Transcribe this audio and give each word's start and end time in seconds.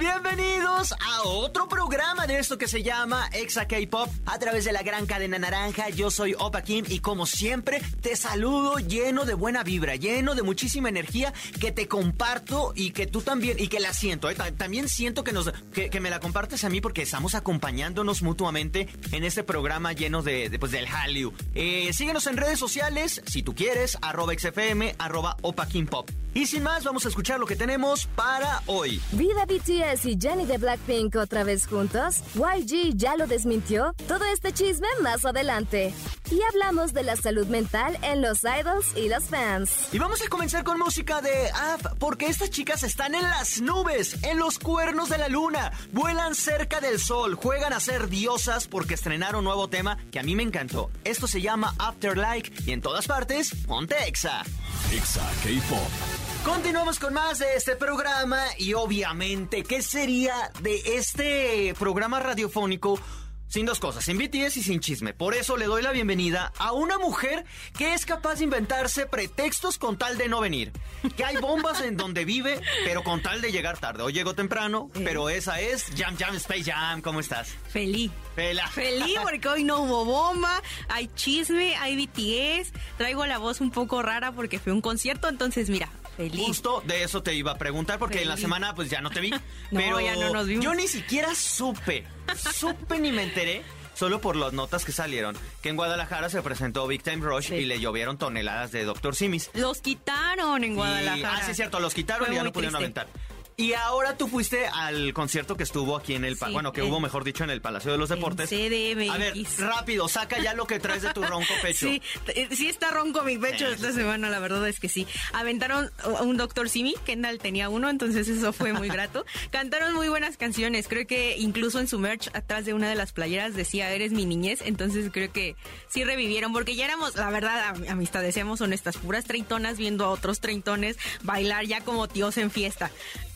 Bienvenidos 0.00 0.92
a 0.92 1.24
otro 1.24 1.68
programa 1.68 2.26
de 2.26 2.38
esto 2.38 2.56
que 2.56 2.66
se 2.68 2.82
llama 2.82 3.28
Exa 3.34 3.68
K-Pop 3.68 4.08
a 4.24 4.38
través 4.38 4.64
de 4.64 4.72
la 4.72 4.82
gran 4.82 5.04
cadena 5.04 5.38
naranja. 5.38 5.90
Yo 5.90 6.10
soy 6.10 6.34
Opa 6.38 6.62
Kim 6.62 6.86
y 6.88 7.00
como 7.00 7.26
siempre 7.26 7.82
te 8.00 8.16
saludo 8.16 8.78
lleno 8.78 9.26
de 9.26 9.34
buena 9.34 9.62
vibra, 9.62 9.96
lleno 9.96 10.34
de 10.34 10.42
muchísima 10.42 10.88
energía 10.88 11.34
que 11.60 11.70
te 11.70 11.86
comparto 11.86 12.72
y 12.74 12.92
que 12.92 13.06
tú 13.06 13.20
también, 13.20 13.58
y 13.60 13.68
que 13.68 13.78
la 13.78 13.92
siento. 13.92 14.30
¿eh? 14.30 14.34
Ta- 14.34 14.50
También 14.52 14.88
siento 14.88 15.22
que, 15.22 15.32
nos, 15.32 15.52
que, 15.74 15.90
que 15.90 16.00
me 16.00 16.08
la 16.08 16.18
compartes 16.18 16.64
a 16.64 16.70
mí 16.70 16.80
porque 16.80 17.02
estamos 17.02 17.34
acompañándonos 17.34 18.22
mutuamente 18.22 18.88
en 19.12 19.22
este 19.24 19.44
programa 19.44 19.92
lleno 19.92 20.22
de, 20.22 20.48
de, 20.48 20.58
pues, 20.58 20.72
del 20.72 20.86
Hallyu. 20.88 21.34
Eh, 21.54 21.92
síguenos 21.92 22.26
en 22.26 22.38
redes 22.38 22.58
sociales, 22.58 23.20
si 23.26 23.42
tú 23.42 23.54
quieres, 23.54 23.98
arroba 24.00 24.32
XFM, 24.32 24.94
arroba 24.98 25.36
Opa 25.42 25.66
Kim 25.68 25.86
Pop. 25.86 26.08
Y 26.32 26.46
sin 26.46 26.62
más, 26.62 26.84
vamos 26.84 27.04
a 27.06 27.08
escuchar 27.08 27.40
lo 27.40 27.46
que 27.46 27.56
tenemos 27.56 28.06
para 28.14 28.62
hoy. 28.66 29.00
¿Vida 29.12 29.46
BTS 29.46 30.06
y 30.06 30.16
Jenny 30.20 30.46
de 30.46 30.58
Blackpink 30.58 31.16
otra 31.16 31.42
vez 31.42 31.66
juntos? 31.66 32.22
¿YG 32.34 32.94
ya 32.94 33.16
lo 33.16 33.26
desmintió? 33.26 33.94
Todo 34.06 34.24
este 34.26 34.52
chisme 34.52 34.86
más 35.02 35.24
adelante. 35.24 35.92
Y 36.30 36.40
hablamos 36.42 36.92
de 36.92 37.02
la 37.02 37.16
salud 37.16 37.48
mental 37.48 37.98
en 38.02 38.22
los 38.22 38.44
idols 38.44 38.96
y 38.96 39.08
los 39.08 39.24
fans. 39.24 39.88
Y 39.92 39.98
vamos 39.98 40.22
a 40.24 40.28
comenzar 40.28 40.62
con 40.62 40.78
música 40.78 41.20
de 41.20 41.50
AF, 41.50 41.86
porque 41.98 42.26
estas 42.26 42.50
chicas 42.50 42.84
están 42.84 43.16
en 43.16 43.22
las 43.22 43.60
nubes, 43.60 44.22
en 44.22 44.38
los 44.38 44.60
cuernos 44.60 45.08
de 45.08 45.18
la 45.18 45.28
luna, 45.28 45.72
vuelan 45.90 46.36
cerca 46.36 46.80
del 46.80 47.00
sol, 47.00 47.34
juegan 47.34 47.72
a 47.72 47.80
ser 47.80 48.08
diosas 48.08 48.68
porque 48.68 48.94
estrenaron 48.94 49.42
nuevo 49.42 49.68
tema 49.68 49.98
que 50.12 50.20
a 50.20 50.22
mí 50.22 50.36
me 50.36 50.44
encantó. 50.44 50.90
Esto 51.02 51.26
se 51.26 51.40
llama 51.40 51.74
Afterlike 51.78 52.52
y 52.66 52.70
en 52.70 52.80
todas 52.80 53.08
partes, 53.08 53.52
ponte 53.66 53.96
Exa. 54.06 54.44
Exa 54.92 55.28
K-Pop. 55.42 56.19
Continuamos 56.44 56.98
con 56.98 57.12
más 57.12 57.38
de 57.38 57.54
este 57.54 57.76
programa 57.76 58.42
y 58.56 58.72
obviamente, 58.72 59.62
¿qué 59.62 59.82
sería 59.82 60.50
de 60.62 60.96
este 60.96 61.74
programa 61.78 62.18
radiofónico? 62.18 62.98
Sin 63.46 63.66
dos 63.66 63.78
cosas, 63.80 64.04
sin 64.04 64.16
BTS 64.16 64.56
y 64.58 64.62
sin 64.62 64.80
chisme. 64.80 65.12
Por 65.12 65.34
eso 65.34 65.56
le 65.56 65.66
doy 65.66 65.82
la 65.82 65.90
bienvenida 65.90 66.52
a 66.56 66.72
una 66.72 66.98
mujer 66.98 67.44
que 67.76 67.94
es 67.94 68.06
capaz 68.06 68.36
de 68.36 68.44
inventarse 68.44 69.06
pretextos 69.06 69.76
con 69.76 69.98
tal 69.98 70.16
de 70.16 70.28
no 70.28 70.40
venir. 70.40 70.72
Que 71.16 71.24
hay 71.24 71.36
bombas 71.38 71.82
en 71.82 71.96
donde 71.96 72.24
vive, 72.24 72.60
pero 72.84 73.02
con 73.02 73.20
tal 73.22 73.42
de 73.42 73.50
llegar 73.50 73.78
tarde. 73.78 74.04
Hoy 74.04 74.12
llegó 74.12 74.34
temprano, 74.34 74.88
pero 74.94 75.28
esa 75.28 75.60
es 75.60 75.86
Jam 75.96 76.16
Jam 76.16 76.36
Space 76.36 76.70
Jam. 76.70 77.02
¿Cómo 77.02 77.20
estás? 77.20 77.48
Feliz. 77.68 78.12
Fela. 78.36 78.68
Feliz 78.68 79.18
porque 79.22 79.48
hoy 79.48 79.64
no 79.64 79.80
hubo 79.80 80.04
bomba, 80.04 80.62
hay 80.88 81.08
chisme, 81.08 81.76
hay 81.76 81.96
BTS. 82.06 82.72
Traigo 82.98 83.26
la 83.26 83.38
voz 83.38 83.60
un 83.60 83.72
poco 83.72 84.00
rara 84.00 84.32
porque 84.32 84.58
fue 84.60 84.72
un 84.72 84.80
concierto, 84.80 85.28
entonces 85.28 85.68
mira, 85.70 85.90
feliz. 86.28 86.46
Justo 86.46 86.82
de 86.86 87.02
eso 87.02 87.22
te 87.22 87.34
iba 87.34 87.52
a 87.52 87.58
preguntar 87.58 87.98
porque 87.98 88.22
en 88.22 88.28
la 88.28 88.36
semana 88.36 88.74
pues 88.74 88.90
ya 88.90 89.00
no 89.00 89.10
te 89.10 89.20
vi. 89.20 89.30
No, 89.70 89.80
pero 89.80 90.00
ya 90.00 90.16
no 90.16 90.30
nos 90.32 90.46
vimos. 90.46 90.64
Yo 90.64 90.74
ni 90.74 90.88
siquiera 90.88 91.34
supe, 91.34 92.04
supe 92.52 92.98
ni 92.98 93.12
me 93.12 93.22
enteré. 93.24 93.62
Solo 93.94 94.20
por 94.20 94.34
las 94.34 94.54
notas 94.54 94.84
que 94.86 94.92
salieron, 94.92 95.36
que 95.62 95.68
en 95.68 95.76
Guadalajara 95.76 96.30
se 96.30 96.40
presentó 96.40 96.86
Big 96.86 97.02
Time 97.02 97.18
Rush 97.18 97.48
Sí. 97.48 97.54
y 97.56 97.64
le 97.66 97.80
llovieron 97.80 98.16
toneladas 98.16 98.72
de 98.72 98.84
Dr. 98.84 99.14
Simis. 99.14 99.50
Los 99.52 99.82
quitaron 99.82 100.64
en 100.64 100.72
Y- 100.72 100.74
Guadalajara. 100.76 101.36
ah, 101.36 101.42
sí, 101.44 101.50
es 101.50 101.56
cierto, 101.58 101.80
los 101.80 101.92
quitaron 101.92 102.26
Fue 102.26 102.34
y 102.34 102.38
ya 102.38 102.42
no 102.44 102.50
pudieron 102.52 102.80
triste. 102.80 103.00
aventar. 103.00 103.29
Y 103.60 103.74
ahora 103.74 104.16
tú 104.16 104.26
fuiste 104.26 104.66
al 104.66 105.12
concierto 105.12 105.54
que 105.56 105.64
estuvo 105.64 105.96
aquí 105.96 106.14
en 106.14 106.24
el... 106.24 106.36
Sí, 106.38 106.46
bueno, 106.52 106.72
que 106.72 106.80
en- 106.80 106.88
hubo, 106.88 106.98
mejor 106.98 107.24
dicho, 107.24 107.44
en 107.44 107.50
el 107.50 107.60
Palacio 107.60 107.92
de 107.92 107.98
los 107.98 108.08
Deportes. 108.08 108.48
CDMX. 108.48 109.10
A 109.10 109.18
ver, 109.18 109.34
rápido, 109.58 110.08
saca 110.08 110.38
ya 110.42 110.54
lo 110.54 110.66
que 110.66 110.78
traes 110.80 111.02
de 111.02 111.12
tu 111.12 111.22
ronco 111.22 111.52
pecho. 111.62 111.86
Sí, 111.86 112.00
eh, 112.28 112.48
sí 112.52 112.68
está 112.68 112.90
ronco 112.90 113.22
mi 113.22 113.36
pecho 113.36 113.66
Sí, 113.66 113.74
esta 113.74 113.92
semana, 113.92 114.30
la 114.30 114.38
verdad 114.38 114.66
es 114.66 114.80
que 114.80 114.88
sí. 114.88 115.06
Aventaron 115.34 115.90
un 116.22 116.36
Doctor 116.38 116.68
Simi, 116.70 116.94
Kendall 117.04 117.38
tenía 117.38 117.68
uno, 117.68 117.90
entonces 117.90 118.28
eso 118.28 118.52
fue 118.54 118.72
muy 118.72 118.88
grato. 118.88 119.26
Cantaron 119.50 119.92
muy 119.94 120.08
buenas 120.08 120.36
canciones, 120.38 120.88
creo 120.88 121.06
que 121.06 121.36
incluso 121.36 121.80
en 121.80 121.88
su 121.88 121.98
merch 121.98 122.28
atrás 122.34 122.64
de 122.64 122.72
una 122.72 122.88
de 122.88 122.94
las 122.94 123.12
playeras 123.12 123.54
decía 123.54 123.90
eres 123.92 124.12
mi 124.12 124.24
niñez, 124.24 124.60
entonces 124.64 125.10
creo 125.12 125.30
que 125.32 125.54
sí 125.88 126.02
revivieron, 126.04 126.52
porque 126.54 126.76
ya 126.76 126.86
éramos, 126.86 127.14
la 127.16 127.28
verdad, 127.30 127.62
am- 127.68 127.84
amistades, 127.88 128.34
seamos 128.34 128.60
honestas, 128.62 128.96
puras 128.96 129.24
treintonas 129.26 129.76
viendo 129.76 130.04
a 130.06 130.10
otros 130.10 130.40
treintones 130.40 130.96
bailar 131.22 131.66
ya 131.66 131.82
como 131.82 132.08
tíos 132.08 132.38
en 132.38 132.50
fiesta. 132.50 132.90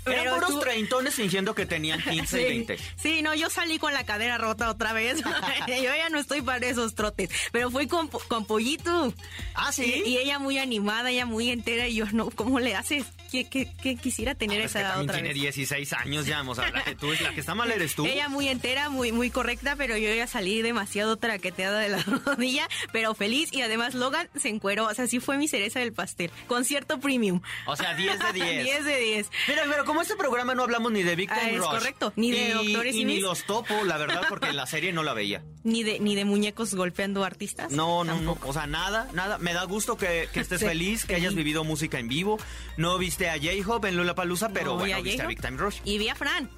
Eran 0.06 0.34
puros 0.34 0.50
tú- 0.50 0.60
treintones 0.60 1.15
fingiendo 1.15 1.54
que 1.54 1.66
tenían 1.66 2.00
15 2.09 2.41
y 2.41 2.44
Sí, 2.44 2.48
20. 2.48 2.78
Sí, 2.97 3.22
no, 3.22 3.34
yo 3.34 3.50
salí 3.50 3.78
con 3.78 3.92
la 3.92 4.04
cadera 4.04 4.38
rota 4.38 4.70
otra 4.70 4.92
vez. 4.92 5.22
yo 5.69 5.75
ya 5.76 6.09
no 6.10 6.19
estoy 6.19 6.42
para 6.42 6.66
esos 6.66 6.94
trotes. 6.94 7.31
Pero 7.53 7.70
fui 7.70 7.87
con, 7.87 8.09
con 8.09 8.44
Pollito. 8.47 9.12
Ah, 9.54 9.72
¿sí? 9.72 10.03
Y, 10.04 10.10
y 10.10 10.19
ella 10.19 10.38
muy 10.38 10.59
animada, 10.59 11.10
ella 11.10 11.26
muy 11.26 11.50
entera. 11.50 11.88
Y 11.88 11.97
yo, 11.97 12.06
no, 12.12 12.31
¿cómo 12.31 12.60
le 12.60 12.75
haces? 12.75 13.04
¿Qué, 13.31 13.48
qué- 13.48 13.70
qué 13.82 13.97
quisiera 13.97 14.34
tener 14.34 14.60
Ah, 14.60 14.64
Es 14.64 14.70
esa 14.70 14.78
que 14.81 14.84
edad 14.87 15.00
otra 15.00 15.14
tiene 15.14 15.28
vez? 15.31 15.41
16 15.41 15.93
años 15.94 16.26
ya, 16.26 16.43
o 16.43 16.54
sea, 16.54 16.70
la 16.70 16.84
que, 16.84 16.94
tú, 16.94 17.12
la 17.20 17.32
que 17.34 17.41
está 17.41 17.54
mal 17.54 17.70
eres 17.72 17.94
tú. 17.94 18.06
Ella 18.06 18.28
muy 18.28 18.48
entera, 18.48 18.91
muy 18.91 19.10
muy 19.12 19.31
correcta, 19.31 19.75
pero 19.76 19.97
yo 19.97 20.12
ya 20.14 20.26
salí 20.26 20.62
demasiado 20.62 21.16
traqueteada 21.16 21.81
de 21.81 21.88
la 21.88 22.03
rodilla, 22.03 22.69
pero 22.93 23.14
feliz 23.14 23.53
y 23.53 23.62
además 23.62 23.94
Logan 23.94 24.28
se 24.37 24.48
encueró, 24.50 24.87
o 24.87 24.94
sea, 24.94 25.09
sí 25.09 25.19
fue 25.19 25.37
mi 25.38 25.48
cereza 25.48 25.81
del 25.81 25.93
pastel. 25.93 26.31
Concierto 26.47 27.00
premium. 27.00 27.41
O 27.66 27.75
sea, 27.76 27.94
10 27.94 28.19
de 28.20 28.32
10. 28.32 28.64
10 28.64 28.84
de 28.84 28.97
10. 29.00 29.31
Mira, 29.48 29.62
pero 29.69 29.84
como 29.94 30.03
este 30.03 30.16
programa 30.16 30.55
no 30.56 30.65
hablamos 30.65 30.91
ni 30.91 31.05
de 31.05 31.15
Big 31.15 31.31
Ah, 31.31 31.38
Time 31.38 31.53
es 31.53 31.59
Rush. 31.59 31.69
correcto, 31.71 32.12
ni 32.16 32.32
de 32.32 32.49
y, 32.49 32.50
Doctores 32.72 32.94
y 32.97 33.05
ni 33.05 33.21
los 33.21 33.44
topo, 33.44 33.84
la 33.84 33.97
verdad, 33.97 34.22
porque 34.28 34.49
en 34.49 34.56
la 34.56 34.66
serie 34.66 34.93
no 34.93 35.05
la 35.05 35.15
veía. 35.15 35.44
Ni 35.62 35.84
de, 35.84 36.00
ni 36.00 36.16
de 36.16 36.25
muñecos 36.25 36.75
golpeando 36.75 37.22
artistas. 37.25 37.71
No, 37.71 38.03
no, 38.03 38.15
Tampoco. 38.16 38.41
no. 38.47 38.50
O 38.50 38.53
sea, 38.53 38.66
nada, 38.66 39.09
nada. 39.12 39.38
Me 39.38 39.53
da 39.55 39.62
gusto 39.65 39.97
que, 39.97 40.28
que 40.32 40.41
estés 40.41 40.59
Sí, 40.60 40.66
feliz, 40.66 41.05
que 41.05 41.15
hayas 41.15 41.34
vivido 41.37 41.62
música 41.62 41.99
en 42.00 42.09
vivo. 42.09 42.38
No 42.77 42.99
viste 42.99 43.31
a 43.31 43.34
J-Hope 43.38 43.88
en 43.88 43.97
Lollapalooza, 43.97 44.49
pero 44.49 44.72
No, 44.72 44.78
bueno, 44.78 45.00
viste 45.03 45.22
a 45.22 45.28
Time 45.28 45.56
Rush. 45.59 45.78
Y 45.84 45.99
vi 45.99 46.09
a 46.09 46.15
Fran. 46.16 46.50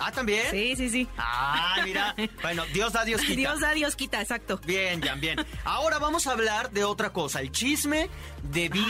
Ah, 0.00 0.12
¿también? 0.12 0.50
Sí, 0.50 0.74
sí, 0.76 0.90
sí. 0.90 1.08
Ah, 1.16 1.76
mira. 1.84 2.14
Bueno, 2.42 2.64
Dios 2.72 2.92
da, 2.92 3.04
Dios 3.04 3.20
quita. 3.20 3.34
Dios 3.34 3.60
da, 3.60 3.72
Dios 3.72 3.96
quita, 3.96 4.20
exacto. 4.20 4.60
Bien, 4.64 5.00
Jan, 5.02 5.20
bien. 5.20 5.44
Ahora 5.64 5.98
vamos 5.98 6.26
a 6.26 6.32
hablar 6.32 6.70
de 6.70 6.84
otra 6.84 7.10
cosa. 7.10 7.40
El 7.40 7.50
chisme 7.52 8.08
de 8.42 8.68
Vi 8.68 8.84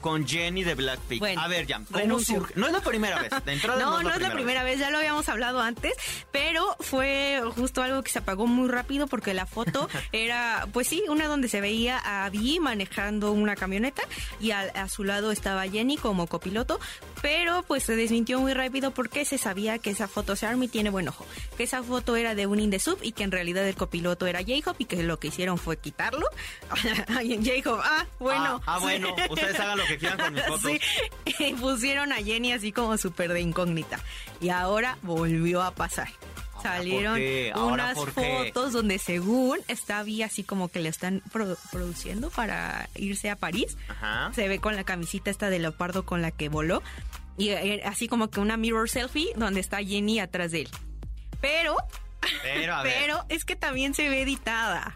con 0.00 0.26
Jenny 0.26 0.64
de 0.64 0.74
Blackpink. 0.74 1.20
Bueno, 1.20 1.40
a 1.40 1.48
ver, 1.48 1.66
Jan, 1.66 1.84
¿cómo 1.86 2.20
surge? 2.20 2.54
No 2.56 2.66
es 2.66 2.72
la 2.72 2.80
primera 2.80 3.20
vez. 3.20 3.30
De 3.44 3.52
entrada 3.52 3.80
No, 3.82 4.02
no 4.02 4.10
es 4.10 4.20
la 4.20 4.32
primera 4.32 4.62
vez, 4.62 4.78
ya 4.78 4.90
lo 4.90 4.98
habíamos 4.98 5.28
hablado 5.28 5.60
antes, 5.60 5.92
pero 6.30 6.76
fue 6.80 7.40
justo 7.56 7.82
algo 7.82 8.02
que 8.02 8.10
se 8.10 8.18
apagó 8.18 8.46
muy 8.46 8.68
rápido 8.68 9.06
porque 9.06 9.34
la 9.34 9.46
foto 9.46 9.88
era, 10.12 10.66
pues 10.72 10.88
sí, 10.88 11.02
una 11.08 11.26
donde 11.26 11.48
se 11.48 11.60
veía 11.60 11.98
a 11.98 12.28
Vi 12.30 12.60
manejando 12.60 13.32
una 13.32 13.56
camioneta 13.56 14.02
y 14.40 14.50
a, 14.52 14.60
a 14.60 14.88
su 14.88 15.04
lado 15.04 15.32
estaba 15.32 15.68
Jenny 15.68 15.96
como 15.96 16.26
copiloto, 16.26 16.80
pero 17.20 17.62
pues 17.62 17.84
se 17.84 17.96
desmintió 17.96 18.40
muy 18.40 18.54
rápido 18.54 18.92
porque 18.92 19.24
se 19.24 19.38
sabía 19.38 19.78
que 19.78 19.90
esa 19.90 20.08
foto, 20.08 20.32
o 20.32 20.36
sea, 20.36 20.51
Army 20.52 20.68
tiene 20.68 20.90
buen 20.90 21.08
ojo, 21.08 21.26
que 21.56 21.64
esa 21.64 21.82
foto 21.82 22.14
era 22.16 22.34
de 22.34 22.46
un 22.46 22.60
Indesub 22.60 22.98
y 23.02 23.12
que 23.12 23.24
en 23.24 23.30
realidad 23.32 23.66
el 23.66 23.74
copiloto 23.74 24.26
era 24.26 24.40
J-Hope 24.40 24.82
y 24.84 24.86
que 24.86 25.02
lo 25.02 25.18
que 25.18 25.28
hicieron 25.28 25.58
fue 25.58 25.76
quitarlo. 25.78 26.26
J-Hope, 26.72 27.82
ah, 27.84 28.06
bueno. 28.18 28.60
Ah, 28.66 28.76
ah, 28.76 28.78
Sí. 28.78 28.82
bueno, 28.84 29.14
ustedes 29.30 29.58
hagan 29.60 29.78
lo 29.78 29.84
que 29.86 29.98
quieran 29.98 30.18
con 30.18 30.34
mis 30.34 30.42
fotos. 30.44 30.62
Sí, 30.62 30.80
y 31.44 31.54
pusieron 31.54 32.12
a 32.12 32.16
Jenny 32.16 32.52
así 32.52 32.72
como 32.72 32.96
súper 32.98 33.32
de 33.32 33.40
incógnita. 33.40 33.98
Y 34.40 34.48
ahora 34.50 34.98
volvió 35.02 35.62
a 35.62 35.72
pasar. 35.74 36.08
¿Ahora 36.54 36.76
Salieron 36.78 37.20
unas 37.60 37.98
fotos 37.98 38.72
donde 38.72 38.98
según 39.00 39.58
está 39.66 40.02
Vi 40.04 40.22
así 40.22 40.44
como 40.44 40.68
que 40.68 40.78
le 40.78 40.90
están 40.90 41.20
pro- 41.32 41.56
produciendo 41.72 42.30
para 42.30 42.88
irse 42.94 43.30
a 43.30 43.36
París. 43.36 43.76
Ajá. 43.88 44.30
Se 44.32 44.46
ve 44.46 44.60
con 44.60 44.76
la 44.76 44.84
camisita 44.84 45.30
esta 45.30 45.50
de 45.50 45.58
leopardo 45.58 46.04
con 46.04 46.22
la 46.22 46.30
que 46.30 46.48
voló. 46.48 46.80
Y 47.38 47.48
eh, 47.50 47.82
así 47.84 48.08
como 48.08 48.30
que 48.30 48.40
una 48.40 48.56
mirror 48.56 48.88
selfie 48.88 49.32
donde 49.36 49.60
está 49.60 49.78
Jenny 49.82 50.20
atrás 50.20 50.52
de 50.52 50.62
él. 50.62 50.68
Pero, 51.40 51.76
Pero, 52.42 52.74
a 52.74 52.82
ver, 52.84 52.94
pero 53.00 53.24
es 53.28 53.44
que 53.44 53.56
también 53.56 53.94
se 53.94 54.08
ve 54.08 54.22
editada. 54.22 54.94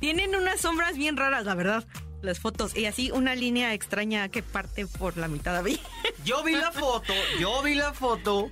Tienen 0.00 0.34
unas 0.36 0.60
sombras 0.60 0.96
bien 0.96 1.16
raras, 1.16 1.44
la 1.44 1.54
verdad. 1.54 1.84
Las 2.22 2.38
fotos. 2.38 2.76
Y 2.76 2.86
así 2.86 3.10
una 3.10 3.34
línea 3.34 3.72
extraña 3.74 4.28
que 4.28 4.42
parte 4.42 4.86
por 4.86 5.16
la 5.16 5.28
mitad. 5.28 5.64
Yo 6.24 6.42
vi 6.42 6.52
la 6.54 6.72
foto, 6.72 7.12
yo 7.38 7.62
vi 7.62 7.74
la 7.74 7.92
foto, 7.92 8.50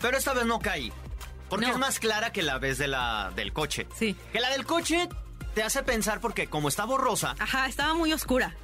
pero 0.00 0.16
esta 0.16 0.32
vez 0.32 0.46
no 0.46 0.60
caí. 0.60 0.92
Porque 1.48 1.66
No. 1.66 1.72
es 1.72 1.78
más 1.78 1.98
clara 1.98 2.30
que 2.32 2.42
la 2.42 2.58
vez 2.58 2.78
de 2.78 2.86
la 2.86 3.32
del 3.34 3.52
coche. 3.52 3.88
Sí. 3.96 4.14
Que 4.32 4.38
la 4.38 4.50
del 4.50 4.64
coche 4.64 5.08
te 5.54 5.62
hace 5.62 5.82
pensar 5.82 6.20
porque 6.20 6.46
como 6.46 6.68
está 6.68 6.84
borrosa. 6.84 7.34
Ajá, 7.38 7.66
estaba 7.66 7.94
muy 7.94 8.12
oscura. 8.12 8.54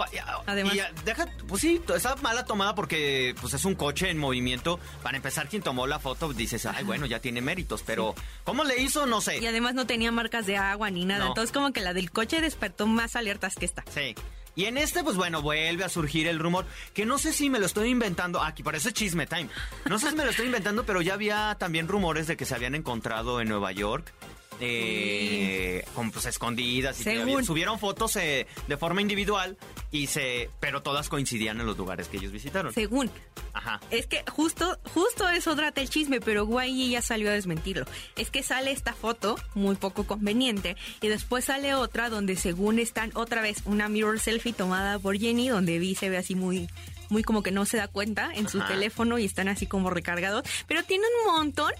Además. 0.46 0.74
y 0.74 0.76
ya, 0.78 0.90
deja, 1.04 1.26
pues 1.48 1.60
sí, 1.62 1.80
está 1.94 2.16
mala 2.16 2.44
tomada 2.44 2.74
porque 2.74 3.34
pues 3.40 3.54
es 3.54 3.64
un 3.64 3.74
coche 3.74 4.10
en 4.10 4.18
movimiento. 4.18 4.78
Para 5.02 5.16
empezar, 5.16 5.48
quien 5.48 5.62
tomó 5.62 5.86
la 5.86 5.98
foto 5.98 6.32
dices, 6.32 6.66
ay, 6.66 6.84
bueno, 6.84 7.06
ya 7.06 7.20
tiene 7.20 7.40
méritos, 7.40 7.82
pero 7.84 8.14
¿cómo 8.44 8.64
le 8.64 8.80
hizo? 8.80 9.06
No 9.06 9.20
sé. 9.20 9.38
Y 9.38 9.46
además 9.46 9.74
no 9.74 9.86
tenía 9.86 10.12
marcas 10.12 10.46
de 10.46 10.56
agua 10.56 10.90
ni 10.90 11.04
nada. 11.04 11.24
No. 11.24 11.28
Entonces 11.28 11.52
como 11.52 11.72
que 11.72 11.80
la 11.80 11.92
del 11.92 12.10
coche 12.10 12.40
despertó 12.40 12.86
más 12.86 13.16
alertas 13.16 13.54
que 13.56 13.64
esta. 13.64 13.84
Sí. 13.92 14.14
Y 14.56 14.64
en 14.64 14.78
este, 14.78 15.04
pues 15.04 15.16
bueno, 15.16 15.42
vuelve 15.42 15.84
a 15.84 15.90
surgir 15.90 16.26
el 16.26 16.38
rumor, 16.38 16.64
que 16.94 17.04
no 17.04 17.18
sé 17.18 17.34
si 17.34 17.50
me 17.50 17.58
lo 17.58 17.66
estoy 17.66 17.90
inventando, 17.90 18.42
aquí 18.42 18.62
parece 18.62 18.90
chisme 18.90 19.26
time, 19.26 19.50
no 19.84 19.98
sé 19.98 20.08
si 20.08 20.16
me 20.16 20.24
lo 20.24 20.30
estoy 20.30 20.46
inventando, 20.46 20.86
pero 20.86 21.02
ya 21.02 21.12
había 21.12 21.54
también 21.58 21.88
rumores 21.88 22.26
de 22.26 22.38
que 22.38 22.46
se 22.46 22.54
habían 22.54 22.74
encontrado 22.74 23.42
en 23.42 23.50
Nueva 23.50 23.72
York 23.72 24.14
eh, 24.60 25.84
con 25.94 26.10
pues 26.10 26.26
escondidas 26.26 27.00
y 27.00 27.04
que 27.04 27.44
subieron 27.44 27.78
fotos 27.78 28.16
eh, 28.16 28.46
de 28.66 28.76
forma 28.76 29.00
individual 29.00 29.56
y 29.90 30.06
se 30.06 30.50
pero 30.60 30.82
todas 30.82 31.08
coincidían 31.08 31.60
en 31.60 31.66
los 31.66 31.76
lugares 31.76 32.08
que 32.08 32.16
ellos 32.18 32.32
visitaron. 32.32 32.72
Según. 32.72 33.10
Ajá. 33.52 33.80
Es 33.90 34.06
que 34.06 34.22
justo, 34.30 34.78
justo 34.92 35.28
eso 35.28 35.56
trata 35.56 35.80
el 35.80 35.88
chisme, 35.88 36.20
pero 36.20 36.46
YG 36.46 36.90
ya 36.90 37.02
salió 37.02 37.30
a 37.30 37.32
desmentirlo. 37.32 37.86
Es 38.16 38.30
que 38.30 38.42
sale 38.42 38.70
esta 38.70 38.92
foto, 38.92 39.36
muy 39.54 39.76
poco 39.76 40.06
conveniente, 40.06 40.76
y 41.00 41.08
después 41.08 41.46
sale 41.46 41.74
otra 41.74 42.10
donde 42.10 42.36
según 42.36 42.78
están 42.78 43.10
otra 43.14 43.40
vez 43.40 43.62
una 43.64 43.88
mirror 43.88 44.20
selfie 44.20 44.52
tomada 44.52 44.98
por 44.98 45.18
Jenny, 45.18 45.48
donde 45.48 45.78
Vi 45.78 45.94
se 45.94 46.10
ve 46.10 46.18
así 46.18 46.34
muy, 46.34 46.68
muy 47.08 47.22
como 47.22 47.42
que 47.42 47.50
no 47.50 47.64
se 47.64 47.76
da 47.76 47.88
cuenta 47.88 48.30
en 48.34 48.48
su 48.48 48.60
teléfono 48.60 49.18
y 49.18 49.24
están 49.24 49.48
así 49.48 49.66
como 49.66 49.90
recargados, 49.90 50.44
pero 50.66 50.82
tiene 50.82 51.04
un 51.24 51.34
montón 51.34 51.72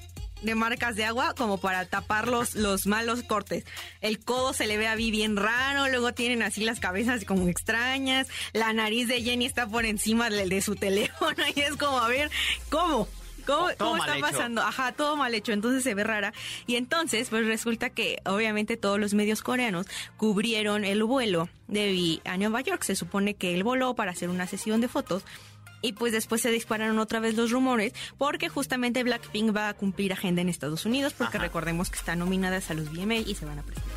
de 0.46 0.54
marcas 0.54 0.96
de 0.96 1.04
agua 1.04 1.34
como 1.36 1.58
para 1.58 1.84
tapar 1.84 2.28
los, 2.28 2.54
los 2.54 2.86
malos 2.86 3.22
cortes. 3.24 3.64
El 4.00 4.18
codo 4.18 4.54
se 4.54 4.66
le 4.66 4.78
ve 4.78 4.86
a 4.86 4.94
Vi 4.94 5.10
bien 5.10 5.36
raro, 5.36 5.88
luego 5.88 6.14
tienen 6.14 6.42
así 6.42 6.64
las 6.64 6.80
cabezas 6.80 7.24
como 7.24 7.48
extrañas, 7.48 8.28
la 8.52 8.72
nariz 8.72 9.08
de 9.08 9.22
Jenny 9.22 9.44
está 9.44 9.66
por 9.66 9.84
encima 9.84 10.30
de 10.30 10.62
su 10.62 10.76
teléfono 10.76 11.36
y 11.54 11.60
es 11.60 11.76
como, 11.76 11.98
a 11.98 12.08
ver, 12.08 12.30
¿cómo? 12.70 13.08
¿Cómo, 13.46 13.68
Todo 13.74 13.90
cómo 13.90 13.96
está 13.98 14.16
hecho. 14.16 14.26
pasando? 14.26 14.62
Ajá, 14.62 14.92
todo 14.92 15.16
mal 15.16 15.32
hecho, 15.32 15.52
entonces 15.52 15.84
se 15.84 15.94
ve 15.94 16.02
rara. 16.02 16.32
Y 16.66 16.74
entonces, 16.74 17.28
pues 17.30 17.46
resulta 17.46 17.90
que 17.90 18.18
obviamente 18.24 18.76
todos 18.76 18.98
los 18.98 19.14
medios 19.14 19.42
coreanos 19.42 19.86
cubrieron 20.16 20.84
el 20.84 21.04
vuelo 21.04 21.48
de 21.68 21.92
Vi 21.92 22.20
a 22.24 22.36
Nueva 22.38 22.60
York. 22.62 22.82
Se 22.82 22.96
supone 22.96 23.34
que 23.34 23.54
él 23.54 23.62
voló 23.62 23.94
para 23.94 24.10
hacer 24.10 24.30
una 24.30 24.48
sesión 24.48 24.80
de 24.80 24.88
fotos. 24.88 25.22
Y 25.86 25.92
pues 25.92 26.12
después 26.12 26.40
se 26.42 26.50
dispararon 26.50 26.98
otra 26.98 27.20
vez 27.20 27.34
los 27.36 27.52
rumores 27.52 27.92
porque 28.18 28.48
justamente 28.48 29.04
Blackpink 29.04 29.54
va 29.56 29.68
a 29.68 29.74
cumplir 29.74 30.12
agenda 30.12 30.42
en 30.42 30.48
Estados 30.48 30.84
Unidos 30.84 31.12
porque 31.16 31.36
Ajá. 31.36 31.46
recordemos 31.46 31.90
que 31.90 31.98
están 31.98 32.18
nominadas 32.18 32.70
a 32.70 32.74
los 32.74 32.90
VMA 32.92 33.14
y 33.16 33.34
se 33.36 33.44
van 33.46 33.60
a 33.60 33.62
presentar. 33.62 33.92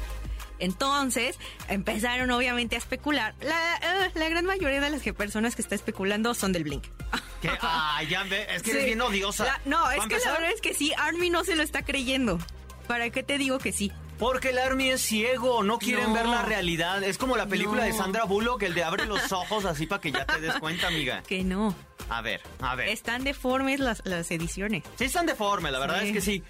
Entonces 0.59 1.37
empezaron 1.67 2.29
obviamente 2.31 2.75
a 2.75 2.79
especular. 2.79 3.33
La, 3.41 3.75
eh, 3.77 4.11
la 4.13 4.29
gran 4.29 4.45
mayoría 4.45 4.81
de 4.81 4.89
las 4.89 5.01
que 5.01 5.13
personas 5.13 5.55
que 5.55 5.61
está 5.61 5.73
especulando 5.73 6.33
son 6.33 6.51
del 6.53 6.63
Blink. 6.63 6.83
Que, 7.41 7.49
ah, 7.61 8.03
ya 8.09 8.23
ve, 8.23 8.45
es 8.53 8.61
que 8.63 8.71
eres 8.71 8.81
Sí. 8.83 8.85
bien 8.87 9.01
odiosa. 9.01 9.45
La- 9.45 9.61
no, 9.63 9.81
¿Va 9.83 9.95
es 9.95 10.05
que 10.07 10.19
la 10.19 10.31
verdad 10.33 10.51
es 10.53 10.59
que 10.59 10.73
sí, 10.73 10.91
Army 10.97 11.29
no 11.29 11.45
se 11.45 11.55
lo 11.55 11.63
está 11.63 11.83
creyendo. 11.83 12.37
¿Para 12.85 13.09
qué 13.11 13.23
te 13.23 13.37
digo 13.37 13.59
que 13.59 13.71
sí? 13.71 13.93
Porque 14.19 14.49
el 14.49 14.57
Army 14.59 14.89
es 14.89 15.01
ciego, 15.01 15.63
no 15.63 15.79
quieren 15.79 16.09
No. 16.09 16.13
ver 16.13 16.25
la 16.27 16.41
realidad. 16.43 17.01
Es 17.03 17.17
como 17.17 17.37
la 17.37 17.47
película 17.47 17.85
de. 17.85 17.93
Sandra 17.93 18.25
Bullock, 18.25 18.61
el 18.63 18.73
de 18.73 18.83
abre 18.83 19.05
los 19.05 19.31
ojos 19.31 19.63
así 19.65 19.87
para 19.87 20.01
que 20.01 20.11
ya 20.11 20.25
te 20.25 20.41
des 20.41 20.53
cuenta, 20.59 20.87
amiga. 20.87 21.23
Que 21.27 21.43
no. 21.43 21.73
A 22.09 22.21
ver, 22.21 22.41
a 22.59 22.75
ver. 22.75 22.89
Están 22.89 23.23
deformes 23.23 23.79
las, 23.79 24.01
las 24.03 24.29
ediciones. 24.31 24.83
Sí 24.97 25.05
están 25.05 25.25
deformes, 25.25 25.71
la 25.71 25.79
verdad 25.79 26.01
Sí. 26.01 26.07
es 26.07 26.13
que 26.13 26.21
sí. 26.21 26.43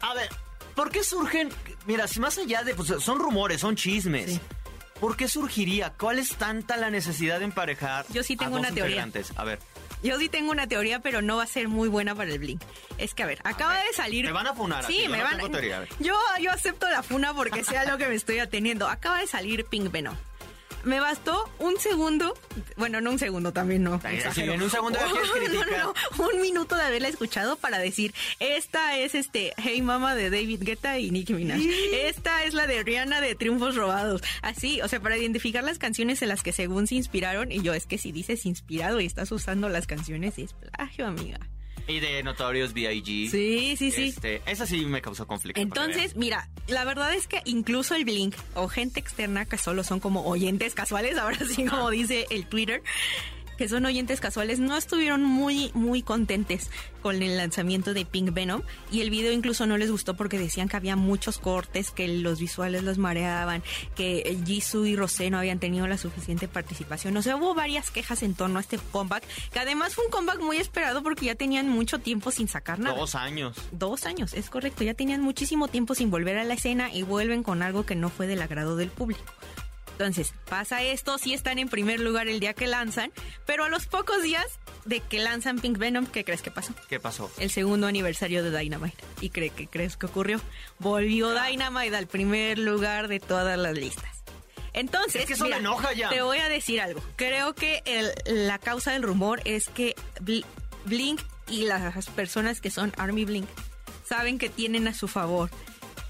A 0.00 0.12
ver, 0.14 0.28
¿por 0.74 0.90
qué 0.90 1.04
surgen? 1.04 1.50
Mira, 1.86 2.08
si 2.08 2.18
más 2.20 2.36
allá 2.38 2.62
de, 2.64 2.74
pues 2.74 2.88
son 3.00 3.18
rumores, 3.20 3.60
son 3.60 3.76
chismes. 3.76 4.32
Sí. 4.32 4.40
¿Por 4.98 5.16
qué 5.16 5.28
surgiría? 5.28 5.92
¿Cuál 5.98 6.18
es 6.18 6.34
tanta 6.36 6.76
la 6.76 6.90
necesidad 6.90 7.38
de 7.38 7.44
emparejar? 7.46 8.04
Yo 8.10 8.22
sí 8.22 8.34
a 8.34 8.38
tengo 8.38 8.52
dos 8.52 8.60
una 8.60 8.72
teoría. 8.72 9.08
A 9.36 9.44
ver, 9.44 9.58
Yo 10.02 10.18
sí 10.18 10.28
tengo 10.28 10.50
una 10.50 10.66
teoría, 10.66 11.00
pero 11.00 11.20
no 11.22 11.36
va 11.36 11.44
a 11.44 11.46
ser 11.46 11.68
muy 11.68 11.88
buena 11.88 12.14
para 12.14 12.32
el 12.32 12.38
Blink. 12.38 12.62
Es 12.98 13.14
que, 13.14 13.22
a 13.22 13.26
ver, 13.26 13.40
acaba 13.44 13.74
ver, 13.74 13.86
de 13.86 13.92
salir... 13.92 14.24
te 14.24 14.32
van 14.32 14.46
a 14.46 14.54
funar 14.54 14.84
Sí, 14.86 15.06
me 15.08 15.22
van 15.22 15.40
a... 15.40 15.48
teoría, 15.50 15.80
a. 15.80 16.02
Yo, 16.02 16.14
yo 16.40 16.50
acepto 16.50 16.88
la 16.88 17.02
funa 17.02 17.34
porque 17.34 17.64
sea 17.64 17.84
lo 17.84 17.98
que 17.98 18.08
me 18.08 18.14
estoy 18.14 18.38
ateniendo. 18.38 18.88
Acaba 18.88 19.18
de 19.18 19.26
salir 19.26 19.64
Pink 19.66 19.90
Venom. 19.90 20.16
Me 20.84 21.00
bastó 21.00 21.50
un 21.58 21.78
segundo, 21.78 22.34
bueno, 22.76 23.00
no 23.00 23.10
un 23.10 23.18
segundo 23.18 23.52
también, 23.52 23.82
no. 23.82 24.00
Si 24.32 24.40
en 24.40 24.62
un 24.62 24.70
segundo 24.70 24.98
no, 25.52 25.64
no, 25.64 26.24
un 26.24 26.40
minuto 26.40 26.76
de 26.76 26.82
haberla 26.82 27.08
escuchado 27.08 27.56
para 27.56 27.78
decir, 27.78 28.14
esta 28.38 28.96
es 28.98 29.14
este 29.14 29.52
Hey 29.56 29.82
Mama 29.82 30.14
de 30.14 30.30
David 30.30 30.62
Guetta 30.62 30.98
y 30.98 31.10
Nicki 31.10 31.34
Minaj. 31.34 31.60
Esta 31.92 32.44
es 32.44 32.54
la 32.54 32.66
de 32.66 32.82
Rihanna 32.82 33.20
de 33.20 33.34
Triunfos 33.34 33.76
Robados. 33.76 34.22
Así, 34.42 34.80
o 34.80 34.88
sea, 34.88 35.00
para 35.00 35.16
identificar 35.16 35.64
las 35.64 35.78
canciones 35.78 36.22
en 36.22 36.28
las 36.28 36.42
que 36.42 36.52
según 36.52 36.86
se 36.86 36.94
inspiraron, 36.94 37.52
y 37.52 37.62
yo 37.62 37.74
es 37.74 37.86
que 37.86 37.98
si 37.98 38.12
dices 38.12 38.46
inspirado 38.46 39.00
y 39.00 39.06
estás 39.06 39.30
usando 39.32 39.68
las 39.68 39.86
canciones, 39.86 40.38
es 40.38 40.54
plagio, 40.54 41.06
amiga. 41.06 41.38
Y 41.90 42.00
de 42.00 42.22
Notorious 42.22 42.72
B.I.G. 42.72 43.30
Sí, 43.30 43.74
sí, 43.76 43.90
sí. 43.90 44.08
Este, 44.08 44.42
esa 44.46 44.66
sí 44.66 44.84
me 44.86 45.02
causó 45.02 45.26
conflicto. 45.26 45.60
Entonces, 45.60 46.16
mira, 46.16 46.48
la 46.68 46.84
verdad 46.84 47.14
es 47.14 47.26
que 47.26 47.42
incluso 47.44 47.94
el 47.94 48.04
Blink 48.04 48.34
o 48.54 48.68
gente 48.68 49.00
externa 49.00 49.44
que 49.44 49.58
solo 49.58 49.84
son 49.84 50.00
como 50.00 50.24
oyentes 50.26 50.74
casuales, 50.74 51.18
ahora 51.18 51.38
sí 51.54 51.64
como 51.64 51.90
dice 51.90 52.26
el 52.30 52.46
Twitter, 52.46 52.82
que 53.60 53.68
son 53.68 53.84
oyentes 53.84 54.20
casuales, 54.20 54.58
no 54.58 54.74
estuvieron 54.74 55.22
muy, 55.22 55.70
muy 55.74 56.00
contentes 56.00 56.70
con 57.02 57.22
el 57.22 57.36
lanzamiento 57.36 57.92
de 57.92 58.06
Pink 58.06 58.32
Venom 58.32 58.62
y 58.90 59.02
el 59.02 59.10
video 59.10 59.32
incluso 59.32 59.66
no 59.66 59.76
les 59.76 59.90
gustó 59.90 60.14
porque 60.14 60.38
decían 60.38 60.66
que 60.66 60.78
había 60.78 60.96
muchos 60.96 61.36
cortes, 61.36 61.90
que 61.90 62.08
los 62.08 62.40
visuales 62.40 62.84
los 62.84 62.96
mareaban, 62.96 63.62
que 63.94 64.38
Jisoo 64.46 64.86
y 64.86 64.96
Rosé 64.96 65.28
no 65.28 65.36
habían 65.36 65.58
tenido 65.58 65.86
la 65.86 65.98
suficiente 65.98 66.48
participación. 66.48 67.14
O 67.18 67.20
sea, 67.20 67.36
hubo 67.36 67.54
varias 67.54 67.90
quejas 67.90 68.22
en 68.22 68.34
torno 68.34 68.56
a 68.56 68.62
este 68.62 68.78
comeback, 68.78 69.24
que 69.52 69.58
además 69.58 69.94
fue 69.94 70.06
un 70.06 70.10
comeback 70.10 70.40
muy 70.40 70.56
esperado 70.56 71.02
porque 71.02 71.26
ya 71.26 71.34
tenían 71.34 71.68
mucho 71.68 71.98
tiempo 71.98 72.30
sin 72.30 72.48
sacar 72.48 72.78
nada. 72.78 72.96
Dos 72.96 73.14
años. 73.14 73.58
Dos 73.72 74.06
años, 74.06 74.32
es 74.32 74.48
correcto. 74.48 74.84
Ya 74.84 74.94
tenían 74.94 75.20
muchísimo 75.20 75.68
tiempo 75.68 75.94
sin 75.94 76.10
volver 76.10 76.38
a 76.38 76.44
la 76.44 76.54
escena 76.54 76.90
y 76.90 77.02
vuelven 77.02 77.42
con 77.42 77.60
algo 77.60 77.84
que 77.84 77.94
no 77.94 78.08
fue 78.08 78.26
del 78.26 78.40
agrado 78.40 78.76
del 78.76 78.88
público. 78.88 79.22
Entonces, 80.00 80.32
pasa 80.48 80.82
esto, 80.82 81.18
sí 81.18 81.34
están 81.34 81.58
en 81.58 81.68
primer 81.68 82.00
lugar 82.00 82.26
el 82.26 82.40
día 82.40 82.54
que 82.54 82.66
lanzan, 82.66 83.12
pero 83.44 83.64
a 83.64 83.68
los 83.68 83.84
pocos 83.86 84.22
días 84.22 84.46
de 84.86 85.00
que 85.00 85.18
lanzan 85.18 85.58
Pink 85.58 85.76
Venom, 85.76 86.06
¿qué 86.06 86.24
crees 86.24 86.40
que 86.40 86.50
pasó? 86.50 86.72
¿Qué 86.88 86.98
pasó? 86.98 87.30
El 87.38 87.50
segundo 87.50 87.86
aniversario 87.86 88.42
de 88.42 88.56
Dynamite. 88.58 88.96
¿Y 89.20 89.28
cree 89.28 89.50
que 89.50 89.66
crees 89.66 89.98
que 89.98 90.06
ocurrió? 90.06 90.40
Volvió 90.78 91.34
Dynamite 91.38 91.94
al 91.94 92.06
primer 92.06 92.58
lugar 92.58 93.08
de 93.08 93.20
todas 93.20 93.58
las 93.58 93.74
listas. 93.74 94.22
Entonces, 94.72 95.20
Es 95.20 95.26
que 95.26 95.34
eso 95.34 95.44
me 95.48 95.56
enoja 95.56 95.92
ya. 95.92 96.08
te 96.08 96.22
voy 96.22 96.38
a 96.38 96.48
decir 96.48 96.80
algo. 96.80 97.02
Creo 97.16 97.54
que 97.54 97.82
el- 97.84 98.46
la 98.46 98.58
causa 98.58 98.92
del 98.92 99.02
rumor 99.02 99.42
es 99.44 99.68
que 99.68 99.94
Bl- 100.22 100.46
Blink 100.86 101.20
y 101.46 101.64
las 101.66 102.06
personas 102.06 102.62
que 102.62 102.70
son 102.70 102.94
Army 102.96 103.26
Blink 103.26 103.48
saben 104.08 104.38
que 104.38 104.48
tienen 104.48 104.88
a 104.88 104.94
su 104.94 105.08
favor 105.08 105.50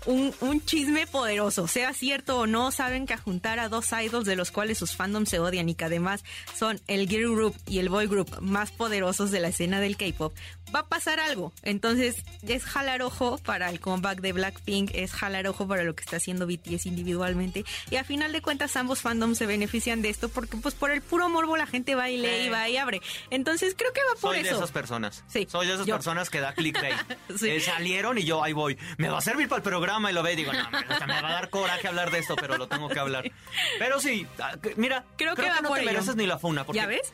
un, 0.07 0.35
un 0.41 0.65
chisme 0.65 1.07
poderoso, 1.07 1.67
sea 1.69 1.93
cierto 1.93 2.39
o 2.41 2.47
no, 2.47 2.71
saben 2.71 3.07
que 3.07 3.15
a 3.15 3.19
juntar 3.19 3.59
a 3.59 3.69
dos 3.69 3.89
idols 3.93 4.25
de 4.27 4.37
los 4.37 4.51
cuales 4.51 4.79
sus 4.79 4.97
fandoms 4.97 5.29
se 5.29 5.39
odian 5.39 5.69
y 5.69 5.75
que 5.75 5.85
además 5.85 6.25
son 6.57 6.81
el 6.87 7.09
girl 7.09 7.35
group 7.35 7.55
y 7.67 7.79
el 7.81 7.89
boy 7.89 8.07
group 8.07 8.41
más 8.41 8.71
poderosos 8.73 9.31
de 9.31 9.41
la 9.41 9.49
escena 9.49 9.81
del 9.81 9.97
K-pop, 9.97 10.33
va 10.75 10.81
a 10.81 10.89
pasar 10.89 11.21
algo. 11.21 11.53
Entonces 11.63 12.17
es 12.47 12.65
jalar 12.65 13.03
ojo 13.03 13.39
para 13.39 13.69
el 13.71 13.81
comeback 13.81 14.21
de 14.21 14.33
Blackpink, 14.33 14.91
es 14.95 15.13
jalar 15.13 15.47
ojo 15.49 15.67
para 15.69 15.85
lo 15.85 15.95
que 15.95 16.03
está 16.05 16.17
haciendo 16.17 16.47
BTS 16.47 16.87
individualmente 16.87 17.65
y 17.91 17.97
a 17.97 18.05
final 18.05 18.33
de 18.33 18.41
cuentas 18.41 18.77
ambos 18.77 19.01
fandoms 19.01 19.37
se 19.39 19.47
benefician 19.47 20.01
de 20.03 20.09
esto 20.11 20.29
porque 20.29 20.57
pues 20.57 20.75
por 20.75 20.91
el 20.91 21.03
puro 21.03 21.29
morbo 21.29 21.57
la 21.57 21.67
gente 21.67 21.95
va 21.95 22.09
y 22.09 22.17
lee 22.17 22.47
y 22.47 22.49
va 22.49 22.69
y 22.69 22.77
abre. 22.79 23.01
Entonces 23.31 23.75
creo 23.77 23.93
que 23.93 24.01
va 24.03 24.13
por 24.21 24.35
Soy 24.35 24.43
de 24.43 24.49
eso. 24.49 24.57
esas 24.59 24.71
personas. 24.73 25.25
Sí, 25.29 25.47
Soy 25.51 25.67
de 25.67 25.75
esas 25.75 25.87
yo. 25.87 25.95
personas 25.97 26.31
que 26.31 26.41
da 26.41 26.55
clickbait. 26.55 26.97
Sí. 27.39 27.49
Eh, 27.49 27.61
salieron 27.61 28.19
y 28.19 28.25
yo 28.25 28.43
ahí 28.43 28.53
voy. 28.53 28.77
Me 28.99 29.09
va 29.09 29.19
a 29.19 29.21
servir 29.21 29.49
para 29.49 29.59
el 29.59 29.63
programa 29.63 29.90
y 30.11 30.13
lo 30.13 30.23
ve 30.23 30.33
y 30.33 30.37
digo, 30.37 30.53
no, 30.53 30.63
hombre, 30.65 30.85
hasta 30.89 31.07
me 31.07 31.21
va 31.21 31.29
a 31.29 31.33
dar 31.33 31.51
coraje 31.51 31.89
hablar 31.89 32.11
de 32.11 32.19
esto, 32.19 32.37
pero 32.37 32.57
lo 32.59 32.69
tengo 32.69 32.89
que 32.89 32.99
hablar. 32.99 33.31
Pero 33.79 34.01
sí, 34.01 34.27
ah, 34.41 34.57
que- 34.63 34.75
mira, 34.77 35.05
Creo 35.17 35.35
que 35.35 35.43
va 35.49 35.61
no 35.61 35.73
te 35.73 35.81
ello. 35.81 35.91
mereces 35.91 36.17
ni 36.17 36.27
la 36.27 36.39
funa. 36.39 36.65
Porque 36.65 36.79
¿Ya 36.81 36.87
ves? 36.87 37.13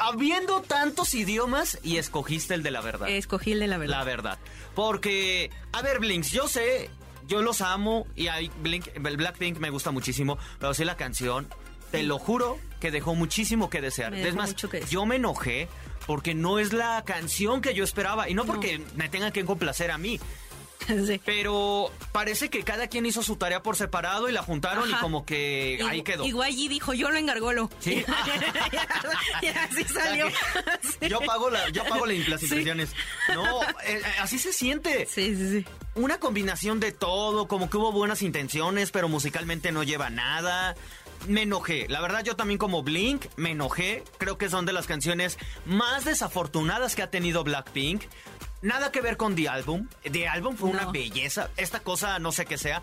Habiendo 0.00 0.60
tantos 0.62 1.14
idiomas 1.14 1.78
y 1.84 1.98
escogiste 1.98 2.54
el 2.54 2.62
de 2.64 2.72
la 2.72 2.80
verdad. 2.80 3.08
Escogí 3.08 3.52
el 3.52 3.60
de 3.60 3.68
la 3.68 3.78
verdad. 3.78 3.98
La 3.98 4.04
verdad. 4.04 4.38
Porque, 4.74 5.50
a 5.72 5.82
ver, 5.82 6.00
Blinks, 6.00 6.32
yo 6.32 6.48
sé, 6.48 6.90
yo 7.28 7.42
los 7.42 7.60
amo 7.60 8.06
y 8.16 8.26
hay 8.26 8.50
Blink, 8.60 8.88
el 8.94 9.16
Blackpink 9.16 9.58
me 9.58 9.70
gusta 9.70 9.92
muchísimo, 9.92 10.36
pero 10.58 10.74
sí 10.74 10.84
la 10.84 10.96
canción, 10.96 11.48
te 11.92 12.02
lo 12.02 12.18
juro 12.18 12.58
que 12.80 12.90
dejó 12.90 13.14
muchísimo 13.14 13.70
que 13.70 13.80
desear. 13.80 14.10
Me 14.10 14.26
es 14.28 14.34
más, 14.34 14.52
que 14.54 14.84
yo 14.90 15.06
me 15.06 15.16
enojé 15.16 15.68
porque 16.06 16.34
no 16.34 16.58
es 16.58 16.72
la 16.72 17.02
canción 17.06 17.60
que 17.62 17.72
yo 17.72 17.84
esperaba 17.84 18.28
y 18.28 18.34
no 18.34 18.44
porque 18.44 18.82
me 18.96 19.08
tengan 19.08 19.30
que 19.32 19.44
complacer 19.44 19.92
a 19.92 19.96
mí, 19.96 20.18
Sí. 21.06 21.20
pero 21.24 21.90
parece 22.12 22.50
que 22.50 22.62
cada 22.62 22.86
quien 22.88 23.06
hizo 23.06 23.22
su 23.22 23.36
tarea 23.36 23.62
por 23.62 23.76
separado 23.76 24.28
y 24.28 24.32
la 24.32 24.42
juntaron 24.42 24.88
y 24.90 24.94
como 24.94 25.24
que 25.24 25.80
ahí 25.88 26.02
quedó. 26.02 26.24
Igual 26.24 26.52
y 26.52 26.68
dijo, 26.68 26.92
yo 26.94 27.10
lo 27.10 27.18
engargolo. 27.18 27.70
Sí. 27.80 28.04
y 29.42 29.46
así 29.46 29.84
salió. 29.92 30.28
Sí. 30.82 31.08
Yo 31.08 31.20
pago, 31.20 31.50
la, 31.50 31.68
yo 31.70 31.84
pago 31.84 32.06
la- 32.06 32.14
las 32.28 32.40
Sí. 32.40 32.46
impresiones. 32.46 32.90
No, 33.34 33.62
eh, 33.62 33.68
eh, 33.84 34.02
así 34.20 34.38
se 34.38 34.52
siente. 34.52 35.06
Sí, 35.06 35.34
sí, 35.36 35.60
sí. 35.60 35.66
una 35.94 36.18
combinación 36.18 36.80
de 36.80 36.92
todo, 36.92 37.48
como 37.48 37.70
que 37.70 37.76
hubo 37.76 37.92
buenas 37.92 38.22
intenciones, 38.22 38.90
pero 38.90 39.08
musicalmente 39.08 39.72
no 39.72 39.82
lleva 39.82 40.10
nada. 40.10 40.74
Me 41.28 41.42
enojé. 41.42 41.86
La 41.88 42.02
verdad, 42.02 42.22
yo 42.22 42.36
también 42.36 42.58
como 42.58 42.82
Blink 42.82 43.24
me 43.36 43.52
enojé. 43.52 44.04
Creo 44.18 44.36
que 44.36 44.50
son 44.50 44.66
de 44.66 44.74
las 44.74 44.86
canciones 44.86 45.38
más 45.64 46.04
desafortunadas 46.04 46.94
que 46.94 47.02
ha 47.02 47.10
tenido 47.10 47.44
Blackpink. 47.44 48.02
Nada 48.64 48.90
que 48.90 49.00
ver 49.00 49.16
con 49.16 49.34
The 49.36 49.48
Album. 49.48 49.88
The 50.10 50.26
Album 50.26 50.56
fue 50.56 50.70
una 50.70 50.86
belleza. 50.90 51.50
Esta 51.56 51.80
cosa 51.80 52.18
no 52.18 52.32
sé 52.32 52.46
qué 52.46 52.58
sea. 52.58 52.82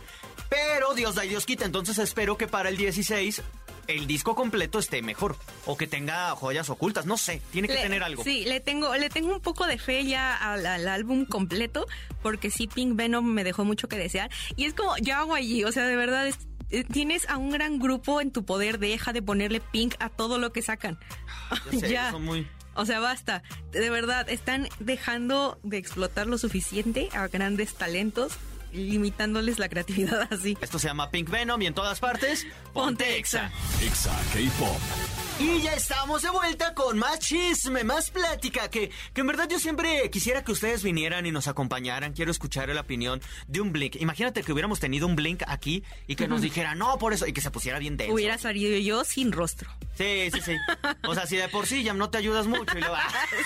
Pero 0.50 0.94
Dios 0.94 1.16
da 1.16 1.26
y 1.26 1.30
Dios 1.30 1.46
quita. 1.46 1.66
Entonces 1.66 1.98
espero 1.98 2.38
que 2.38 2.48
para 2.48 2.70
el 2.70 2.78
16 2.78 3.42
el 3.88 4.06
disco 4.08 4.36
completo 4.36 4.78
esté 4.80 5.02
mejor 5.02 5.36
o 5.66 5.76
que 5.76 5.88
tenga 5.88 6.30
joyas 6.36 6.70
ocultas, 6.70 7.06
no 7.08 7.18
sé, 7.18 7.42
tiene 7.52 7.68
que 7.68 7.74
Le- 7.74 7.82
tener 7.82 8.04
algo. 8.04 8.24
Sí, 8.24 8.46
le 8.46 8.60
tengo, 8.60 8.96
le 8.96 9.10
tengo 9.10 9.34
un 9.34 9.42
poco 9.42 9.66
de 9.66 9.78
fe 9.80 10.06
ya 10.06 10.36
al, 10.38 10.66
al 10.66 10.88
álbum 10.88 11.26
completo, 11.26 11.88
porque 12.22 12.52
sí, 12.52 12.68
Pink 12.68 12.96
Venom 12.96 13.26
me 13.26 13.44
dejó 13.44 13.66
mucho 13.66 13.90
que 13.90 13.98
desear. 13.98 14.30
Y 14.56 14.66
es 14.66 14.74
como, 14.76 14.96
ya 14.98 15.20
hago 15.20 15.34
allí, 15.34 15.64
o 15.66 15.72
sea, 15.72 15.88
de 15.88 15.96
verdad, 15.96 16.28
es- 16.28 16.38
eh, 16.70 16.86
tienes 16.86 17.28
a 17.28 17.36
un 17.38 17.50
gran 17.50 17.80
grupo 17.80 18.22
en 18.22 18.32
tu 18.32 18.46
poder, 18.46 18.78
deja 18.80 19.12
de 19.14 19.22
ponerle 19.22 19.60
Pink 19.60 19.96
a 20.00 20.08
todo 20.10 20.38
lo 20.38 20.54
que 20.54 20.62
sacan. 20.62 20.98
Ya 21.72 21.80
sé, 21.80 21.90
ya. 21.92 22.12
son 22.12 22.24
muy... 22.24 22.48
O 22.82 22.86
sea, 22.86 23.00
basta. 23.00 23.44
De 23.72 23.92
verdad, 23.92 24.28
están 24.28 24.68
dejando 24.80 25.60
de 25.62 25.78
explotar 25.78 26.26
lo 26.26 26.40
suficiente 26.40 27.10
a 27.14 27.28
grandes 27.28 27.76
talentos, 27.76 28.34
limitándoles 28.74 29.60
la 29.60 29.70
creatividad 29.70 30.28
así. 30.32 30.58
Esto 30.62 30.80
se 30.80 30.88
llama 30.88 31.12
Pink 31.12 31.30
Venom 31.30 31.62
y 31.62 31.68
en 31.68 31.76
todas 31.76 32.00
partes, 32.00 32.48
Ponte 32.74 33.18
Exa. 33.18 33.52
Exa 33.84 34.20
K-Pop. 34.34 34.80
Y 35.40 35.62
ya 35.62 35.74
estamos 35.74 36.22
de 36.24 36.30
vuelta 36.30 36.74
con 36.74 36.98
más 37.00 37.20
chisme, 37.20 37.84
más 37.84 38.12
plática, 38.12 38.70
que, 38.70 38.92
que 39.14 39.22
en 39.22 39.28
verdad 39.28 39.48
yo 39.50 39.60
siempre 39.60 40.10
quisiera 40.12 40.44
que 40.44 40.52
ustedes 40.52 40.84
vinieran 40.84 41.26
y 41.26 41.32
nos 41.32 41.48
acompañaran. 41.48 42.14
Quiero 42.14 42.32
escuchar 42.32 42.70
la 42.70 42.82
opinión 42.82 43.22
de 43.48 43.62
un 43.62 43.72
Blink. 43.72 43.96
Imagínate 43.96 44.44
que 44.44 44.54
hubiéramos 44.54 44.80
tenido 44.80 45.08
un 45.08 45.16
Blink 45.16 45.44
aquí 45.48 45.84
y 46.08 46.16
que 46.16 46.28
nos 46.28 46.42
dijera, 46.44 46.76
no, 46.76 46.98
por 46.98 47.14
eso, 47.14 47.28
y 47.28 47.34
que 47.34 47.42
se 47.42 47.50
pusiera 47.50 47.78
bien 47.80 47.98
denso. 47.98 48.14
Hubiera 48.14 48.38
salido 48.38 48.78
yo 48.78 49.04
sin 49.04 49.32
rostro. 49.32 49.70
Sí, 50.02 50.32
sí, 50.34 50.42
sí. 50.42 50.58
O 51.08 51.14
sea, 51.14 51.26
si 51.26 51.38
de 51.38 51.48
por 51.50 51.68
sí 51.68 51.84
ya 51.84 51.94
no 51.94 52.10
te 52.10 52.18
ayudas 52.18 52.48
mucho 52.48 52.78
y 52.78 52.80
luego... 52.82 52.96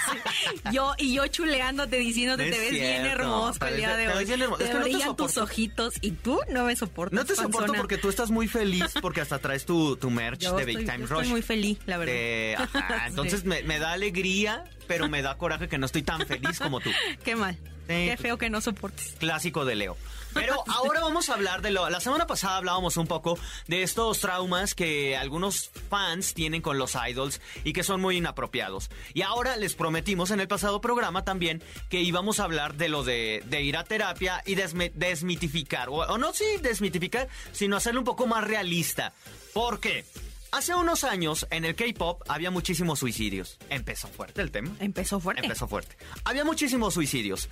Yo 0.72 0.94
y 0.98 1.14
yo 1.14 1.28
chuleándote 1.28 1.98
diciéndote 1.98 2.46
No 2.46 2.52
te 2.56 2.60
ves 2.60 2.72
bien 2.72 3.06
hermoso 3.06 3.66
el 3.66 3.78
día 3.78 3.92
Te 3.92 3.98
de 4.02 4.08
ves 4.08 4.16
hoy. 4.18 4.26
bien 4.26 4.42
hermoso. 4.42 4.58
Te 4.60 4.64
Es 4.66 4.70
que 4.70 4.76
no 4.78 4.84
te 4.84 4.90
brillan 4.90 5.16
tus 5.16 5.32
soporto. 5.32 5.44
ojitos 5.44 5.94
y 6.02 6.12
tú 6.12 6.40
no 6.50 6.64
me 6.66 6.76
soportas. 6.76 7.18
No 7.20 7.26
te 7.26 7.36
soporto 7.36 7.58
panzona. 7.60 7.78
porque 7.80 7.98
tú 7.98 8.10
estás 8.10 8.32
muy 8.32 8.48
feliz 8.48 8.86
porque 9.02 9.22
hasta 9.22 9.40
traes 9.40 9.66
tu, 9.66 9.96
tu 9.98 10.10
merch 10.10 10.42
Yo 10.42 10.56
de 10.56 10.66
Big 10.66 10.78
estoy- 10.80 10.86
Time 10.86 11.00
yo 11.08 11.08
Rush. 11.08 11.18
Estoy 11.20 11.32
muy 11.32 11.42
feliz, 11.42 11.78
la 11.86 11.98
verdad. 11.98 12.16
Eh, 12.18 12.56
ajá, 12.58 13.08
entonces 13.08 13.42
Sí. 13.42 13.48
me, 13.48 13.64
me 13.64 13.80
da 13.80 13.92
alegría, 13.94 14.64
pero 14.88 15.08
me 15.10 15.22
da 15.22 15.38
coraje 15.38 15.68
que 15.68 15.78
no 15.78 15.86
estoy 15.86 16.04
tan 16.04 16.26
feliz 16.26 16.60
como 16.60 16.80
tú. 16.80 16.90
Qué 17.24 17.36
mal. 17.36 17.58
Qué 17.88 18.08
pues- 18.16 18.22
feo 18.22 18.38
que 18.38 18.50
no 18.50 18.62
soportes. 18.62 19.16
Clásico 19.20 19.66
de 19.66 19.76
Leo. 19.76 19.98
Pero 20.36 20.56
ahora 20.68 21.00
vamos 21.00 21.30
a 21.30 21.34
hablar 21.36 21.62
de 21.62 21.72
lo... 21.72 21.90
La 21.90 22.02
semana 22.02 22.28
pasada 22.28 22.58
hablábamos 22.58 22.98
un 22.98 23.08
poco 23.08 23.40
de 23.68 23.84
estos 23.84 24.20
traumas 24.20 24.76
que 24.76 25.16
algunos 25.16 25.70
fans 25.90 26.34
tienen 26.34 26.62
con 26.62 26.78
los 26.78 26.94
idols 27.08 27.40
y 27.64 27.72
que 27.72 27.84
son 27.84 28.02
muy 28.02 28.18
inapropiados. 28.18 28.90
Y 29.14 29.22
ahora 29.22 29.56
les 29.56 29.76
prometimos 29.76 30.32
en 30.32 30.42
el 30.42 30.50
pasado 30.50 30.82
programa 30.82 31.24
también 31.24 31.64
que 31.90 32.02
íbamos 32.02 32.42
a 32.42 32.44
hablar 32.44 32.76
de 32.76 32.90
lo 32.90 33.06
de, 33.06 33.44
de 33.46 33.62
ir 33.62 33.78
a 33.78 33.86
terapia 33.86 34.44
y 34.46 34.56
desme- 34.56 34.92
desmitificar. 34.94 35.88
O, 35.88 36.00
o 36.06 36.18
no 36.18 36.34
sí 36.34 36.44
desmitificar, 36.62 37.30
sino 37.54 37.78
hacerlo 37.78 38.02
un 38.02 38.06
poco 38.06 38.28
más 38.28 38.44
realista. 38.44 39.14
¿Por 39.54 39.80
qué? 39.80 40.04
Hace 40.52 40.76
unos 40.76 41.04
años 41.06 41.48
en 41.50 41.64
el 41.66 41.76
K-pop 41.76 42.22
había 42.28 42.52
muchísimos 42.52 43.00
suicidios. 43.00 43.58
Empezó 43.70 44.08
fuerte 44.10 44.42
el 44.42 44.52
tema. 44.52 44.72
Empezó 44.80 45.20
fuerte. 45.22 45.42
Empezó 45.44 45.68
fuerte. 45.68 45.98
Había 46.26 46.44
muchísimos 46.46 46.94
suicidios. 46.94 47.50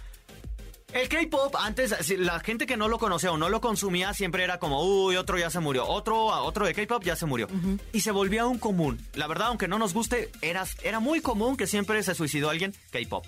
El 0.93 1.09
K-pop 1.09 1.55
antes, 1.59 1.95
si 2.01 2.17
la 2.17 2.39
gente 2.39 2.67
que 2.67 2.77
no 2.77 2.87
lo 2.87 2.99
conocía 2.99 3.31
o 3.31 3.37
no 3.37 3.49
lo 3.49 3.61
consumía 3.61 4.13
siempre 4.13 4.43
era 4.43 4.59
como, 4.59 4.83
uy, 4.83 5.15
otro 5.15 5.39
ya 5.39 5.49
se 5.49 5.59
murió, 5.59 5.87
otro, 5.87 6.25
otro 6.27 6.67
de 6.67 6.75
K-pop 6.75 7.03
ya 7.03 7.15
se 7.15 7.25
murió. 7.25 7.47
Y 7.91 8.01
se 8.01 8.11
volvía 8.11 8.45
un 8.45 8.59
común. 8.59 9.03
La 9.15 9.25
verdad, 9.25 9.47
aunque 9.47 9.67
no 9.67 9.79
nos 9.79 9.93
guste, 9.93 10.31
era, 10.41 10.65
era 10.83 10.99
muy 10.99 11.21
común 11.21 11.57
que 11.57 11.65
siempre 11.65 12.01
se 12.03 12.13
suicidó 12.13 12.51
alguien 12.51 12.75
K-pop. 12.91 13.25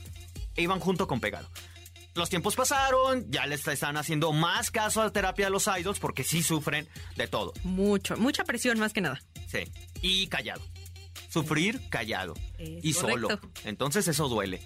E 0.56 0.62
iban 0.62 0.80
junto 0.80 1.08
con 1.08 1.20
pegado. 1.20 1.50
Los 2.14 2.30
tiempos 2.30 2.56
pasaron, 2.56 3.30
ya 3.30 3.46
les 3.46 3.68
están 3.68 3.98
haciendo 3.98 4.32
más 4.32 4.72
caso 4.72 5.02
a 5.02 5.06
la 5.06 5.12
terapia 5.12 5.48
a 5.48 5.50
los 5.50 5.68
idols 5.68 6.00
porque 6.00 6.24
sí 6.24 6.44
sufren 6.44 6.88
de 7.18 7.28
todo. 7.28 7.52
Mucho, 7.64 8.16
mucha 8.16 8.44
presión 8.44 8.80
más 8.80 8.94
que 8.94 9.02
nada. 9.02 9.22
Sí. 9.48 9.64
Y 10.02 10.28
callado. 10.28 10.62
Sufrir 11.30 11.82
callado. 11.90 12.36
Es 12.58 12.86
y 12.86 12.94
solo. 12.94 13.28
Entonces 13.66 14.08
eso 14.08 14.30
duele. 14.30 14.62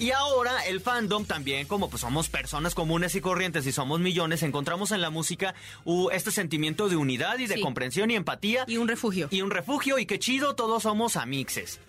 Y 0.00 0.12
ahora 0.12 0.64
el 0.66 0.80
fandom 0.80 1.24
también, 1.24 1.66
como 1.66 1.90
pues 1.90 2.02
somos 2.02 2.28
personas 2.28 2.74
comunes 2.76 3.16
y 3.16 3.20
corrientes 3.20 3.66
y 3.66 3.72
somos 3.72 3.98
millones, 3.98 4.44
encontramos 4.44 4.92
en 4.92 5.00
la 5.00 5.10
música 5.10 5.54
uh, 5.84 6.08
este 6.10 6.30
sentimiento 6.30 6.88
de 6.88 6.94
unidad 6.96 7.36
y 7.38 7.48
de 7.48 7.56
Sí. 7.56 7.60
comprensión 7.60 8.08
y 8.10 8.14
empatía. 8.14 8.64
Y 8.68 8.76
un 8.76 8.86
refugio. 8.86 9.26
Y 9.32 9.42
un 9.42 9.50
refugio 9.50 9.98
y 9.98 10.06
qué 10.06 10.20
chido, 10.20 10.54
todos 10.54 10.84
somos 10.84 11.16
amixes. 11.16 11.80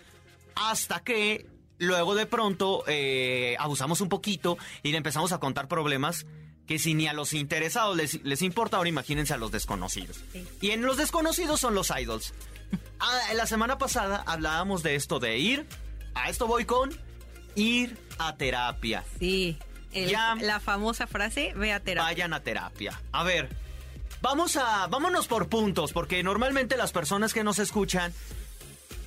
Hasta 0.56 1.00
que 1.04 1.46
luego 1.78 2.16
de 2.16 2.26
pronto 2.26 2.82
eh, 2.88 3.54
abusamos 3.60 4.00
un 4.00 4.08
poquito 4.08 4.58
y 4.82 4.90
le 4.90 4.96
empezamos 4.96 5.30
a 5.30 5.38
contar 5.38 5.68
problemas 5.68 6.26
que 6.66 6.78
si 6.80 6.94
ni 6.94 7.06
a 7.06 7.12
los 7.12 7.32
interesados 7.32 7.96
les, 7.96 8.22
les 8.24 8.42
importa, 8.42 8.76
ahora 8.76 8.88
imagínense 8.88 9.34
a 9.34 9.36
los 9.36 9.52
desconocidos. 9.52 10.20
Sí. 10.32 10.44
Y 10.60 10.70
en 10.72 10.82
los 10.82 10.96
desconocidos 10.96 11.60
son 11.60 11.74
los 11.76 11.90
idols. 11.96 12.34
Ah, 12.98 13.20
la 13.34 13.46
semana 13.46 13.78
pasada 13.78 14.22
hablábamos 14.26 14.82
de 14.82 14.96
esto 14.96 15.20
de 15.20 15.38
ir, 15.38 15.66
a 16.14 16.28
esto 16.28 16.46
voy 16.48 16.64
con 16.64 16.90
ir 17.54 17.96
a 18.18 18.36
terapia. 18.36 19.04
Sí. 19.18 19.58
El- 19.92 20.10
Ya. 20.10 20.34
La 20.40 20.60
famosa 20.60 21.06
frase, 21.06 21.52
ve 21.56 21.72
a 21.72 21.80
terapia. 21.80 22.04
Vayan 22.10 22.32
a 22.32 22.40
terapia. 22.40 23.00
A 23.12 23.24
ver, 23.24 23.48
vamos 24.22 24.56
a, 24.56 24.86
vámonos 24.86 25.26
por 25.26 25.48
puntos, 25.48 25.92
porque 25.92 26.22
normalmente 26.22 26.76
las 26.76 26.92
personas 26.92 27.32
que 27.34 27.42
nos 27.42 27.58
escuchan, 27.58 28.12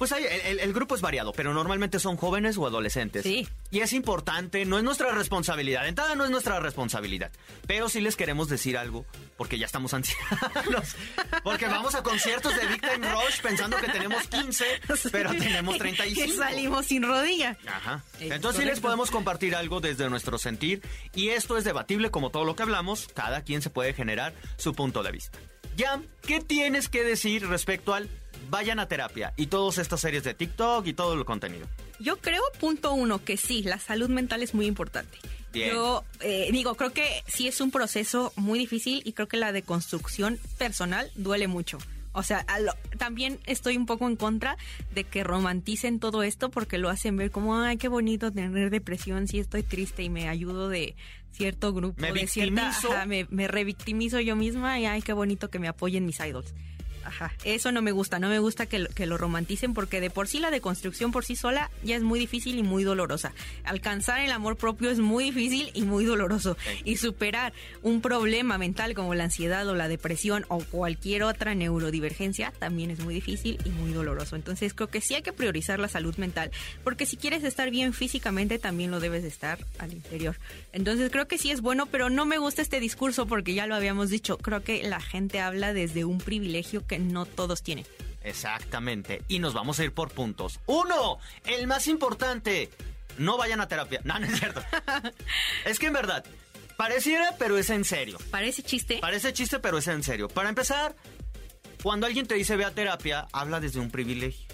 pues 0.03 0.11
hay- 0.11 0.25
el, 0.59 0.73
grupo 0.73 0.95
es 0.95 1.01
variado, 1.01 1.31
pero 1.31 1.53
normalmente 1.53 1.97
son 1.97 2.17
jóvenes 2.17 2.57
o 2.57 2.67
adolescentes. 2.67 3.23
Sí. 3.23 3.47
Y 3.71 3.79
es 3.79 3.93
importante, 3.93 4.65
no 4.65 4.77
es 4.77 4.83
nuestra 4.83 5.13
responsabilidad, 5.13 5.87
entrada 5.87 6.13
no 6.15 6.25
es 6.25 6.29
nuestra 6.29 6.59
responsabilidad, 6.59 7.31
pero 7.67 7.87
sí 7.87 8.01
les 8.01 8.17
queremos 8.17 8.49
decir 8.49 8.77
algo, 8.77 9.05
porque 9.37 9.57
ya 9.57 9.65
estamos 9.65 9.93
ancianos, 9.93 10.97
porque 11.45 11.67
vamos 11.67 11.95
a 11.95 12.03
conciertos 12.03 12.53
de 12.53 12.67
Big 12.67 12.81
Time 12.81 13.13
Rush 13.13 13.39
pensando 13.41 13.77
que 13.77 13.87
tenemos 13.87 14.27
15, 14.27 14.65
pero 15.13 15.29
tenemos 15.31 15.77
35. 15.77 16.21
Que 16.21 16.37
salimos 16.37 16.85
sin 16.85 17.03
rodilla. 17.03 17.57
Ajá. 17.65 18.03
Es 18.19 18.29
Entonces 18.29 18.59
sí 18.63 18.67
les 18.67 18.81
podemos 18.81 19.09
compartir 19.09 19.55
algo 19.55 19.79
desde 19.79 20.09
nuestro 20.09 20.37
sentir 20.37 20.81
y 21.15 21.29
esto 21.29 21.57
es 21.57 21.63
debatible 21.63 22.11
como 22.11 22.29
todo 22.29 22.43
lo 22.43 22.57
que 22.57 22.63
hablamos, 22.63 23.07
cada 23.13 23.45
quien 23.45 23.61
se 23.61 23.69
puede 23.69 23.93
generar 23.93 24.33
su 24.57 24.73
punto 24.73 25.01
de 25.01 25.13
vista. 25.13 25.39
Ya, 25.77 26.01
¿qué 26.27 26.41
tienes 26.41 26.89
que 26.89 27.05
decir 27.05 27.47
respecto 27.47 27.93
al 27.93 28.09
vayan 28.49 28.79
a 28.79 28.87
terapia 28.87 29.33
y 29.37 29.47
todas 29.47 29.77
estas 29.77 30.01
series 30.01 30.23
de 30.23 30.33
TikTok 30.33 30.85
y 30.87 30.93
todo 30.93 31.13
el 31.13 31.25
contenido? 31.25 31.67
Yo 31.99 32.17
creo, 32.17 32.41
punto 32.59 32.93
uno, 32.93 33.23
que 33.23 33.37
sí, 33.37 33.63
la 33.63 33.79
salud 33.79 34.09
mental 34.09 34.43
es 34.43 34.53
muy 34.53 34.65
importante. 34.65 35.17
Bien. 35.51 35.71
Yo 35.73 36.03
eh, 36.21 36.49
digo, 36.51 36.75
creo 36.75 36.91
que 36.93 37.23
sí 37.27 37.47
es 37.47 37.61
un 37.61 37.69
proceso 37.71 38.33
muy 38.35 38.57
difícil 38.59 39.01
y 39.05 39.13
creo 39.13 39.27
que 39.27 39.37
la 39.37 39.51
deconstrucción 39.51 40.39
personal 40.57 41.11
duele 41.15 41.47
mucho. 41.47 41.77
O 42.15 42.21
sea, 42.23 42.45
lo- 42.59 42.73
también 42.97 43.39
estoy 43.45 43.75
un 43.77 43.85
poco 43.87 44.07
en 44.07 44.15
contra 44.15 44.57
de 44.93 45.03
que 45.03 45.23
romanticen 45.23 45.99
todo 45.99 46.21
esto 46.23 46.49
porque 46.51 46.77
lo 46.77 46.89
hacen 46.89 47.17
ver 47.17 47.31
como, 47.31 47.55
ay, 47.59 47.77
qué 47.77 47.87
bonito 47.87 48.31
tener 48.31 48.69
depresión, 48.69 49.27
sí 49.27 49.39
estoy 49.39 49.63
triste 49.63 50.03
y 50.03 50.09
me 50.09 50.27
ayudo 50.29 50.69
de 50.69 50.95
cierto 51.31 51.73
grupo, 51.73 51.99
Me 52.01 52.11
de 52.13 52.27
cierta, 52.27 52.53
victimizo. 52.69 52.91
ajá, 52.93 53.05
me, 53.07 53.25
me 53.31 53.47
revictimizo 53.47 54.19
yo 54.19 54.35
misma 54.35 54.79
y 54.79 54.85
ay, 54.85 55.01
qué 55.01 55.13
bonito 55.13 55.49
que 55.49 55.57
me 55.59 55.67
apoyen 55.67 56.05
mis 56.05 56.19
idols. 56.19 56.53
Ajá, 57.05 57.33
eso 57.43 57.71
no 57.71 57.81
me 57.81 57.91
gusta, 57.91 58.19
no 58.19 58.29
me 58.29 58.39
gusta 58.39 58.65
que 58.65 58.79
lo, 58.79 58.89
que 58.89 59.05
lo 59.05 59.17
romanticen 59.17 59.73
porque 59.73 60.01
de 60.01 60.09
por 60.09 60.27
sí 60.27 60.39
la 60.39 60.51
deconstrucción 60.51 61.11
por 61.11 61.25
sí 61.25 61.35
sola 61.35 61.69
ya 61.83 61.95
es 61.95 62.03
muy 62.03 62.19
difícil 62.19 62.57
y 62.57 62.63
muy 62.63 62.83
dolorosa. 62.83 63.33
Alcanzar 63.63 64.19
el 64.19 64.31
amor 64.31 64.57
propio 64.57 64.89
es 64.89 64.99
muy 64.99 65.25
difícil 65.25 65.71
y 65.73 65.83
muy 65.83 66.05
doloroso. 66.05 66.57
Y 66.83 66.97
superar 66.97 67.53
un 67.81 68.01
problema 68.01 68.57
mental 68.57 68.93
como 68.93 69.15
la 69.15 69.25
ansiedad 69.25 69.67
o 69.67 69.75
la 69.75 69.87
depresión 69.87 70.45
o 70.47 70.59
cualquier 70.59 71.23
otra 71.23 71.55
neurodivergencia 71.55 72.53
también 72.59 72.91
es 72.91 72.99
muy 72.99 73.13
difícil 73.13 73.59
y 73.65 73.69
muy 73.69 73.91
doloroso. 73.91 74.35
Entonces 74.35 74.73
creo 74.73 74.89
que 74.89 75.01
sí 75.01 75.15
hay 75.15 75.21
que 75.21 75.33
priorizar 75.33 75.79
la 75.79 75.87
salud 75.87 76.15
mental 76.17 76.51
porque 76.83 77.05
si 77.05 77.17
quieres 77.17 77.43
estar 77.43 77.69
bien 77.69 77.93
físicamente 77.93 78.59
también 78.59 78.91
lo 78.91 78.99
debes 78.99 79.23
de 79.23 79.29
estar 79.29 79.59
al 79.79 79.93
interior. 79.93 80.37
Entonces 80.71 81.11
creo 81.11 81.27
que 81.27 81.37
sí 81.37 81.51
es 81.51 81.61
bueno, 81.61 81.85
pero 81.85 82.09
no 82.09 82.25
me 82.25 82.37
gusta 82.37 82.61
este 82.61 82.79
discurso 82.79 83.25
porque 83.25 83.53
ya 83.53 83.67
lo 83.67 83.75
habíamos 83.75 84.09
dicho. 84.09 84.37
Creo 84.37 84.63
que 84.63 84.83
la 84.83 84.99
gente 84.99 85.39
habla 85.39 85.73
desde 85.73 86.05
un 86.05 86.17
privilegio 86.17 86.85
que 86.85 86.92
no 86.99 87.25
todos 87.25 87.63
tienen. 87.63 87.85
Exactamente. 88.23 89.21
Y 89.27 89.39
nos 89.39 89.53
vamos 89.53 89.79
a 89.79 89.83
ir 89.83 89.93
por 89.93 90.11
puntos. 90.11 90.59
Uno, 90.65 91.17
el 91.45 91.67
más 91.67 91.87
importante, 91.87 92.69
no 93.17 93.37
vayan 93.37 93.61
a 93.61 93.67
terapia. 93.67 94.01
No, 94.03 94.17
no 94.19 94.25
es 94.25 94.39
cierto. 94.39 94.61
es 95.65 95.79
que 95.79 95.87
en 95.87 95.93
verdad, 95.93 96.23
pareciera, 96.77 97.35
pero 97.37 97.57
es 97.57 97.69
en 97.69 97.83
serio. 97.85 98.17
Parece 98.31 98.63
chiste. 98.63 98.99
Parece 98.99 99.33
chiste, 99.33 99.59
pero 99.59 99.77
es 99.77 99.87
en 99.87 100.03
serio. 100.03 100.27
Para 100.29 100.49
empezar, 100.49 100.95
cuando 101.81 102.05
alguien 102.07 102.25
te 102.27 102.35
dice 102.35 102.55
ve 102.55 102.65
a 102.65 102.71
terapia, 102.71 103.27
habla 103.33 103.59
desde 103.59 103.79
un 103.79 103.91
privilegio, 103.91 104.47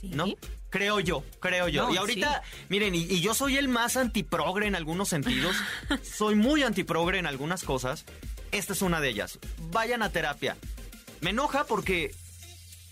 Sí. 0.00 0.08
¿no? 0.10 0.26
Creo 0.68 1.00
yo, 1.00 1.24
creo 1.40 1.68
yo. 1.68 1.86
No, 1.86 1.94
y 1.94 1.96
ahorita, 1.96 2.42
miren, 2.68 2.94
y, 2.94 2.98
y 3.04 3.20
yo 3.20 3.34
soy 3.34 3.56
el 3.56 3.66
más 3.68 3.96
antiprogre 3.96 4.66
en 4.66 4.74
algunos 4.74 5.08
sentidos. 5.08 5.56
soy 6.02 6.34
muy 6.34 6.62
antiprogre 6.64 7.18
en 7.18 7.26
algunas 7.26 7.62
cosas. 7.64 8.04
Esta 8.52 8.72
es 8.72 8.82
una 8.82 9.00
de 9.00 9.08
ellas. 9.08 9.38
Vayan 9.70 10.02
a 10.02 10.10
terapia. 10.10 10.56
Me 11.26 11.30
enoja 11.30 11.64
porque 11.64 12.14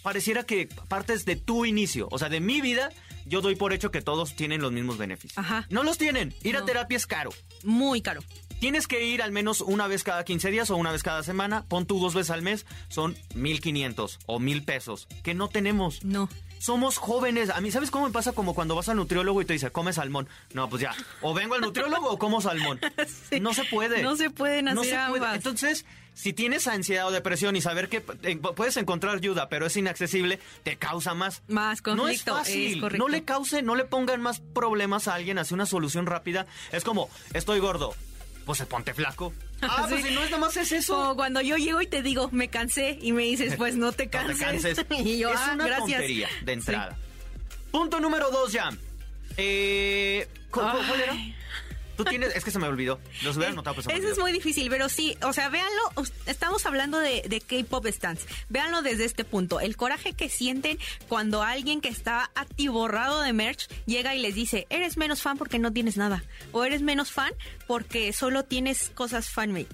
pareciera 0.02 0.42
que 0.42 0.66
partes 0.88 1.24
de 1.24 1.36
tu 1.36 1.64
inicio, 1.64 2.08
o 2.10 2.18
sea, 2.18 2.28
de 2.28 2.40
mi 2.40 2.60
vida, 2.60 2.90
yo 3.26 3.40
doy 3.42 3.54
por 3.54 3.72
hecho 3.72 3.92
que 3.92 4.02
todos 4.02 4.34
tienen 4.34 4.60
los 4.60 4.72
mismos 4.72 4.98
beneficios. 4.98 5.38
Ajá. 5.38 5.68
No 5.70 5.84
los 5.84 5.98
tienen. 5.98 6.34
Ir 6.42 6.56
a 6.56 6.64
terapia 6.64 6.96
es 6.96 7.06
caro. 7.06 7.30
Muy 7.62 8.02
caro. 8.02 8.24
Tienes 8.58 8.88
que 8.88 9.06
ir 9.06 9.22
al 9.22 9.30
menos 9.30 9.60
una 9.60 9.86
vez 9.86 10.02
cada 10.02 10.24
15 10.24 10.50
días 10.50 10.70
o 10.70 10.76
una 10.76 10.90
vez 10.90 11.04
cada 11.04 11.22
semana. 11.22 11.64
Pon 11.68 11.86
tú 11.86 12.00
dos 12.00 12.12
veces 12.12 12.32
al 12.32 12.42
mes, 12.42 12.66
son 12.88 13.16
1500 13.36 14.18
o 14.26 14.40
1000 14.40 14.64
pesos, 14.64 15.06
que 15.22 15.34
no 15.34 15.46
tenemos. 15.46 16.02
No. 16.02 16.28
Somos 16.64 16.97
jóvenes. 16.97 17.50
A 17.50 17.61
mí, 17.61 17.71
¿sabes 17.71 17.90
cómo 17.90 18.06
me 18.06 18.11
pasa? 18.11 18.33
Como 18.33 18.54
cuando 18.54 18.75
vas 18.75 18.88
al 18.88 18.97
nutriólogo 18.97 19.42
y 19.42 19.44
te 19.44 19.52
dice, 19.52 19.71
come 19.71 19.92
salmón. 19.92 20.30
No, 20.54 20.66
pues 20.71 20.80
ya. 20.80 20.94
O 21.21 21.35
vengo 21.35 21.56
al 21.56 21.61
nutriólogo 21.61 22.09
o 22.09 22.18
como 22.18 22.40
salmón. 22.40 22.80
Sí. 23.28 23.38
No 23.38 23.52
se 23.52 23.64
puede. 23.64 24.02
No 24.02 24.16
se 24.16 24.30
pueden 24.30 24.64
No 24.66 24.80
hacer 24.80 24.99
se 24.99 25.09
puede. 25.11 25.35
Entonces, 25.35 25.85
si 26.14 26.33
tienes 26.33 26.66
ansiedad 26.66 27.06
o 27.06 27.11
depresión 27.11 27.54
y 27.54 27.61
saber 27.61 27.90
que 27.90 28.02
eh, 28.23 28.37
puedes 28.37 28.78
encontrar 28.78 29.16
ayuda, 29.16 29.50
pero 29.50 29.66
es 29.66 29.76
inaccesible, 29.76 30.40
te 30.62 30.76
causa 30.76 31.12
más. 31.12 31.42
Más 31.49 31.83
No 31.85 32.09
es 32.09 32.23
conflicto, 32.23 32.33
es 32.38 32.78
fácil. 32.80 32.99
no 32.99 33.09
le 33.09 33.25
cause, 33.25 33.61
no 33.62 33.75
le 33.75 33.85
pongan 33.85 34.23
más 34.23 34.40
problemas 34.40 35.06
a 35.06 35.14
alguien, 35.14 35.38
hace 35.38 35.52
una 35.52 35.66
solución 35.66 36.06
rápida. 36.06 36.47
Es 36.73 36.83
como, 36.83 37.11
estoy 37.35 37.61
gordo. 37.61 37.94
Pues 38.47 38.59
se 38.59 38.64
ponte 38.66 38.94
flaco. 38.94 39.35
Ah, 39.71 39.87
pues 39.88 40.02
Sí. 40.02 40.09
si 40.09 40.14
no 40.14 40.23
es 40.23 40.30
nada 40.30 40.40
más 40.40 40.56
es 40.56 40.73
eso. 40.73 40.94
Como 40.94 41.16
cuando 41.16 41.40
yo 41.40 41.56
llego 41.56 41.80
y 41.83 41.87
te 41.87 42.02
digo, 42.02 42.28
me 42.33 42.49
cansé, 42.49 42.99
y 43.00 43.12
me 43.12 43.23
dices, 43.25 43.54
pues 43.59 43.76
no 43.76 43.92
te 43.92 44.04
No 44.06 44.11
canses. 44.11 44.38
te 44.38 44.44
canses. 44.85 44.87
y 45.06 45.18
yo, 45.18 45.30
es 45.30 45.37
ah, 45.40 45.52
una 45.54 45.66
gracias. 45.66 45.88
tontería 45.90 46.28
de 46.42 46.52
Sí. 46.52 46.59
entrada. 46.59 46.97
Punto 47.71 48.00
número 48.00 48.30
dos 48.30 48.52
ya. 48.52 48.71
Eh, 49.37 50.28
¿cu- 50.50 50.61
cu- 50.61 50.66
¿Cuál 50.88 51.00
era? 51.00 51.14
Tú 51.96 52.04
tienes, 52.04 52.34
es 52.34 52.44
que 52.44 52.50
se 52.50 52.58
me 52.58 52.66
olvidó. 52.66 53.00
Los 53.22 53.36
hubiera 53.36 53.52
anotado, 53.52 53.74
pues 53.74 53.86
se 53.86 53.92
me 53.92 53.98
Eso 53.98 54.08
es 54.08 54.18
muy 54.18 54.32
difícil, 54.32 54.68
pero 54.70 54.88
sí, 54.88 55.16
o 55.22 55.32
sea, 55.32 55.48
véanlo, 55.48 55.82
estamos 56.26 56.66
hablando 56.66 56.98
de, 56.98 57.22
de 57.28 57.40
K-pop 57.40 57.86
stands, 57.86 58.26
véanlo 58.48 58.82
desde 58.82 59.04
este 59.04 59.24
punto, 59.24 59.60
el 59.60 59.76
coraje 59.76 60.12
que 60.12 60.28
sienten 60.28 60.78
cuando 61.08 61.42
alguien 61.42 61.80
que 61.80 61.88
está 61.88 62.30
atiborrado 62.34 63.20
de 63.22 63.32
merch 63.32 63.68
llega 63.86 64.14
y 64.14 64.20
les 64.20 64.34
dice, 64.34 64.66
eres 64.70 64.96
menos 64.96 65.22
fan 65.22 65.38
porque 65.38 65.58
no 65.58 65.72
tienes 65.72 65.96
nada, 65.96 66.24
o 66.52 66.64
eres 66.64 66.82
menos 66.82 67.12
fan 67.12 67.32
porque 67.66 68.12
solo 68.12 68.44
tienes 68.44 68.90
cosas 68.94 69.28
fanmade. 69.28 69.68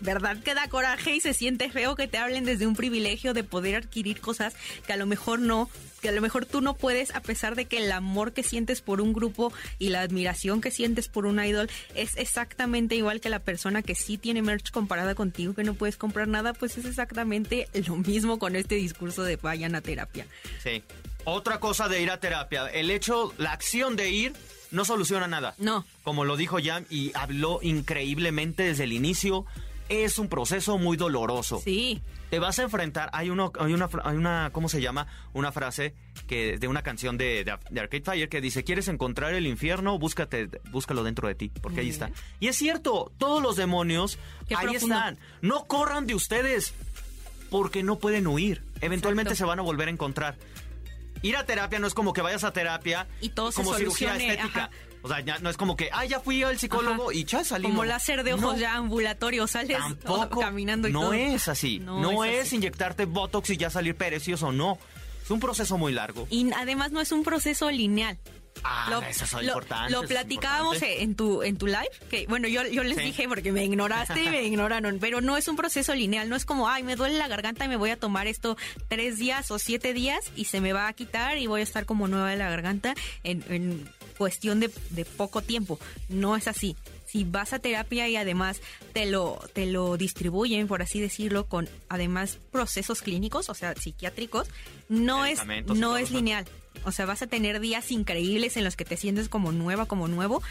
¿Verdad 0.00 0.36
que 0.42 0.54
da 0.54 0.68
coraje 0.68 1.16
y 1.16 1.20
se 1.20 1.34
siente 1.34 1.70
feo 1.70 1.96
que 1.96 2.06
te 2.06 2.18
hablen 2.18 2.44
desde 2.44 2.66
un 2.66 2.76
privilegio 2.76 3.34
de 3.34 3.44
poder 3.44 3.76
adquirir 3.76 4.20
cosas 4.20 4.54
que 4.86 4.92
a 4.92 4.96
lo 4.96 5.06
mejor 5.06 5.40
no, 5.40 5.68
que 6.00 6.08
a 6.08 6.12
lo 6.12 6.20
mejor 6.20 6.46
tú 6.46 6.60
no 6.60 6.74
puedes 6.74 7.14
a 7.14 7.20
pesar 7.20 7.56
de 7.56 7.64
que 7.64 7.78
el 7.78 7.90
amor 7.90 8.32
que 8.32 8.42
sientes 8.42 8.80
por 8.80 9.00
un 9.00 9.12
grupo 9.12 9.52
y 9.78 9.88
la 9.88 10.02
admiración 10.02 10.60
que 10.60 10.70
sientes 10.70 11.08
por 11.08 11.26
un 11.26 11.42
idol 11.42 11.68
es 11.94 12.16
exactamente 12.16 12.94
igual 12.94 13.20
que 13.20 13.28
la 13.28 13.40
persona 13.40 13.82
que 13.82 13.94
sí 13.94 14.18
tiene 14.18 14.42
merch 14.42 14.70
comparada 14.70 15.14
contigo 15.14 15.54
que 15.54 15.64
no 15.64 15.74
puedes 15.74 15.96
comprar 15.96 16.28
nada, 16.28 16.52
pues 16.52 16.78
es 16.78 16.84
exactamente 16.84 17.68
lo 17.86 17.96
mismo 17.96 18.38
con 18.38 18.56
este 18.56 18.76
discurso 18.76 19.22
de 19.24 19.36
vayan 19.36 19.74
a 19.74 19.80
terapia. 19.80 20.26
Sí. 20.62 20.82
Otra 21.24 21.60
cosa 21.60 21.88
de 21.88 22.00
ir 22.00 22.10
a 22.10 22.20
terapia, 22.20 22.68
el 22.68 22.90
hecho, 22.90 23.34
la 23.36 23.52
acción 23.52 23.96
de 23.96 24.10
ir 24.10 24.32
no 24.70 24.84
soluciona 24.84 25.26
nada. 25.26 25.54
No. 25.58 25.84
Como 26.02 26.24
lo 26.24 26.36
dijo 26.36 26.58
Jam 26.62 26.84
y 26.90 27.12
habló 27.14 27.60
increíblemente 27.62 28.62
desde 28.62 28.84
el 28.84 28.92
inicio, 28.92 29.44
es 29.88 30.18
un 30.18 30.28
proceso 30.28 30.78
muy 30.78 30.96
doloroso. 30.96 31.60
Sí. 31.64 32.00
Te 32.30 32.38
vas 32.38 32.58
a 32.58 32.62
enfrentar, 32.64 33.08
hay 33.14 33.30
uno, 33.30 33.52
hay 33.58 33.72
una, 33.72 33.88
hay 34.04 34.16
una, 34.16 34.50
¿cómo 34.52 34.68
se 34.68 34.82
llama? 34.82 35.06
Una 35.32 35.50
frase 35.50 35.94
que 36.26 36.58
de 36.58 36.68
una 36.68 36.82
canción 36.82 37.16
de, 37.16 37.42
de, 37.44 37.56
de 37.70 37.80
Arcade 37.80 38.02
Fire 38.02 38.28
que 38.28 38.42
dice, 38.42 38.64
¿quieres 38.64 38.88
encontrar 38.88 39.32
el 39.32 39.46
infierno? 39.46 39.98
Búscate, 39.98 40.48
búscalo 40.70 41.04
dentro 41.04 41.26
de 41.26 41.34
ti, 41.34 41.50
porque 41.62 41.80
ahí 41.80 41.88
está. 41.88 42.10
Y 42.38 42.48
es 42.48 42.56
cierto, 42.56 43.12
todos 43.16 43.42
los 43.42 43.56
demonios 43.56 44.18
Qué 44.46 44.54
ahí 44.56 44.66
profundo. 44.66 44.94
están. 44.96 45.18
No 45.40 45.64
corran 45.66 46.06
de 46.06 46.14
ustedes, 46.14 46.74
porque 47.48 47.82
no 47.82 47.98
pueden 47.98 48.26
huir. 48.26 48.62
Eventualmente 48.82 49.30
Exacto. 49.32 49.44
se 49.46 49.48
van 49.48 49.58
a 49.60 49.62
volver 49.62 49.88
a 49.88 49.90
encontrar. 49.90 50.36
Ir 51.22 51.34
a 51.36 51.46
terapia 51.46 51.78
no 51.78 51.86
es 51.86 51.94
como 51.94 52.12
que 52.12 52.20
vayas 52.20 52.44
a 52.44 52.52
terapia 52.52 53.08
Y 53.20 53.30
todo 53.30 53.50
se 53.50 53.62
como 53.62 53.74
cirugía 53.74 54.16
estética. 54.16 54.64
ajá. 54.64 54.70
O 55.02 55.08
sea, 55.08 55.20
ya 55.20 55.38
no 55.38 55.48
es 55.50 55.56
como 55.56 55.76
que, 55.76 55.90
ah, 55.92 56.04
ya 56.04 56.20
fui 56.20 56.42
al 56.42 56.58
psicólogo 56.58 57.04
Ajá. 57.10 57.14
y 57.14 57.24
ya 57.24 57.44
salimos. 57.44 57.70
Como 57.72 57.84
láser 57.84 58.24
de 58.24 58.34
ojos 58.34 58.54
No. 58.54 58.60
ya 58.60 58.74
ambulatorio, 58.74 59.46
sales 59.46 59.78
Tampoco. 59.78 60.40
caminando 60.40 60.88
y 60.88 60.92
no 60.92 61.00
todo. 61.02 61.12
es 61.14 61.46
así. 61.48 61.78
No 61.78 62.00
No, 62.00 62.24
es 62.24 62.34
es, 62.40 62.46
así. 62.48 62.56
inyectarte 62.56 63.04
botox 63.04 63.50
y 63.50 63.56
ya 63.56 63.70
salir 63.70 63.94
precioso. 63.94 64.50
No. 64.52 64.78
Es 65.22 65.30
un 65.30 65.40
proceso 65.40 65.76
muy 65.78 65.92
largo. 65.92 66.26
Y 66.30 66.50
además 66.52 66.90
no 66.90 67.00
es 67.00 67.12
un 67.12 67.22
proceso 67.22 67.70
lineal. 67.70 68.18
Ah, 68.64 69.00
eso 69.08 69.24
es 69.24 69.32
importante, 69.44 69.92
Lo 69.92 70.02
es 70.02 70.08
platicábamos 70.08 70.74
importante. 70.74 71.02
en 71.02 71.14
tu 71.14 71.42
en 71.42 71.56
tu 71.58 71.66
live, 71.66 71.90
que 72.10 72.26
bueno, 72.26 72.48
yo, 72.48 72.66
yo 72.66 72.82
les 72.82 72.96
Sí. 72.98 73.04
dije 73.04 73.28
porque 73.28 73.52
me 73.52 73.64
ignoraste 73.64 74.22
y 74.22 74.28
me 74.30 74.42
ignoraron, 74.44 74.98
pero 75.00 75.20
no 75.20 75.36
es 75.36 75.48
un 75.48 75.56
proceso 75.56 75.94
lineal, 75.94 76.28
no 76.28 76.36
es 76.36 76.44
como, 76.44 76.68
ay, 76.68 76.82
me 76.82 76.96
duele 76.96 77.16
la 77.18 77.28
garganta 77.28 77.64
y 77.64 77.68
me 77.68 77.76
voy 77.76 77.90
a 77.90 77.98
tomar 77.98 78.26
esto 78.26 78.56
tres 78.88 79.18
días 79.18 79.50
o 79.50 79.58
siete 79.58 79.92
días 79.94 80.24
y 80.36 80.46
se 80.46 80.60
me 80.60 80.72
va 80.72 80.88
a 80.88 80.92
quitar 80.92 81.38
y 81.38 81.46
voy 81.46 81.60
a 81.60 81.64
estar 81.64 81.86
como 81.86 82.08
nueva 82.08 82.30
de 82.30 82.36
la 82.36 82.48
garganta 82.50 82.94
en, 83.24 83.44
en 83.48 83.88
cuestión 84.16 84.60
de, 84.60 84.70
de 84.90 85.04
poco 85.04 85.42
tiempo. 85.42 85.78
No 86.08 86.36
es 86.36 86.48
así. 86.48 86.76
Si 87.06 87.24
vas 87.24 87.54
a 87.54 87.58
terapia 87.58 88.06
y 88.08 88.16
además 88.16 88.60
te 88.92 89.06
lo, 89.06 89.40
te 89.54 89.64
lo 89.64 89.96
distribuyen, 89.96 90.68
por 90.68 90.82
así 90.82 91.00
decirlo, 91.00 91.46
con 91.46 91.66
además 91.88 92.38
procesos 92.52 93.00
clínicos, 93.00 93.48
o 93.48 93.54
sea, 93.54 93.74
psiquiátricos, 93.74 94.46
no 94.90 95.24
es, 95.24 95.40
no 95.74 95.96
es 95.96 96.10
lineal. 96.10 96.44
O 96.84 96.92
sea, 96.92 97.06
vas 97.06 97.22
a 97.22 97.26
tener 97.26 97.60
días 97.60 97.90
increíbles 97.90 98.56
en 98.56 98.64
los 98.64 98.76
que 98.76 98.84
te 98.84 98.96
sientes 98.96 99.28
como 99.28 99.52
nueva, 99.52 99.86
como 99.86 100.08
nuevo, 100.08 100.42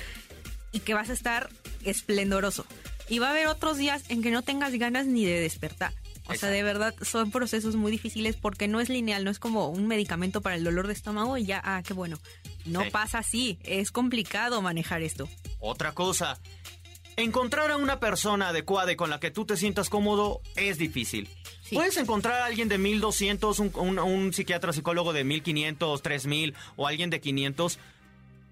y 0.71 0.79
que 0.81 0.93
vas 0.93 1.09
a 1.09 1.13
estar 1.13 1.49
esplendoroso. 1.83 2.65
Y 3.09 3.19
va 3.19 3.27
a 3.27 3.31
haber 3.31 3.47
otros 3.47 3.77
días 3.77 4.03
en 4.09 4.21
que 4.21 4.31
no 4.31 4.41
tengas 4.41 4.73
ganas 4.73 5.05
ni 5.07 5.25
de 5.25 5.39
despertar. 5.39 5.93
O 6.29 6.35
sea, 6.35 6.49
de 6.49 6.61
verdad 6.61 6.93
son 7.01 7.31
procesos 7.31 7.77
muy 7.77 7.89
difíciles 7.89 8.35
porque 8.35 8.67
no 8.67 8.81
es 8.81 8.89
lineal, 8.89 9.23
no 9.23 9.31
es 9.31 9.39
como 9.39 9.69
un 9.69 9.87
medicamento 9.87 10.41
para 10.41 10.55
el 10.55 10.63
dolor 10.65 10.87
de 10.87 10.93
estómago 10.93 11.37
y 11.37 11.45
ya, 11.45 11.61
ah, 11.63 11.81
qué 11.87 11.93
bueno. 11.93 12.19
No 12.65 12.83
Sí. 12.83 12.89
pasa 12.91 13.19
así, 13.19 13.57
es 13.63 13.91
complicado 13.91 14.61
manejar 14.61 15.01
esto. 15.03 15.29
Otra 15.59 15.93
cosa. 15.93 16.37
Encontrar 17.15 17.71
a 17.71 17.77
una 17.77 17.99
persona 18.01 18.49
adecuada 18.49 18.91
y 18.91 18.95
con 18.97 19.09
la 19.09 19.21
que 19.21 19.31
tú 19.31 19.45
te 19.45 19.55
sientas 19.55 19.89
cómodo 19.89 20.41
es 20.57 20.77
difícil. 20.77 21.29
Sí. 21.67 21.75
Puedes 21.75 21.97
encontrar 21.97 22.41
a 22.41 22.45
alguien 22.45 22.69
de 22.69 22.77
1200, 22.77 23.59
un, 23.59 23.71
un, 23.75 23.99
un 23.99 24.33
psiquiatra 24.33 24.71
psicólogo 24.73 25.11
de 25.13 25.23
1500, 25.23 26.01
3000 26.01 26.53
o 26.77 26.87
alguien 26.87 27.09
de 27.09 27.19
500. 27.19 27.79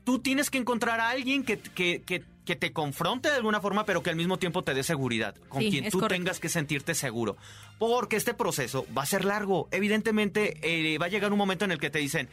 Tú 0.03 0.19
tienes 0.19 0.49
que 0.49 0.57
encontrar 0.57 0.99
a 0.99 1.09
alguien 1.09 1.43
que, 1.43 1.57
que, 1.57 2.01
que, 2.03 2.23
que 2.45 2.55
te 2.55 2.71
confronte 2.73 3.29
de 3.29 3.35
alguna 3.35 3.59
forma, 3.61 3.85
pero 3.85 4.03
que 4.03 4.09
al 4.11 4.15
mismo 4.15 4.37
tiempo 4.37 4.63
te 4.63 4.73
dé 4.73 4.83
seguridad, 4.83 5.33
con 5.49 5.61
Sí, 5.63 5.71
quien 5.71 5.85
tú 5.89 5.99
correcto. 5.99 6.13
tengas 6.15 6.39
que 6.39 6.49
sentirte 6.49 6.93
seguro. 6.93 7.37
Porque 7.79 8.15
este 8.17 8.33
proceso 8.33 8.85
va 8.95 9.01
a 9.03 9.05
ser 9.07 9.25
largo. 9.25 9.67
Evidentemente, 9.71 10.59
eh, 10.61 10.97
va 10.99 11.07
a 11.07 11.09
llegar 11.09 11.31
un 11.31 11.37
momento 11.39 11.65
en 11.65 11.71
el 11.71 11.79
que 11.79 11.89
te 11.89 11.99
dicen, 11.99 12.29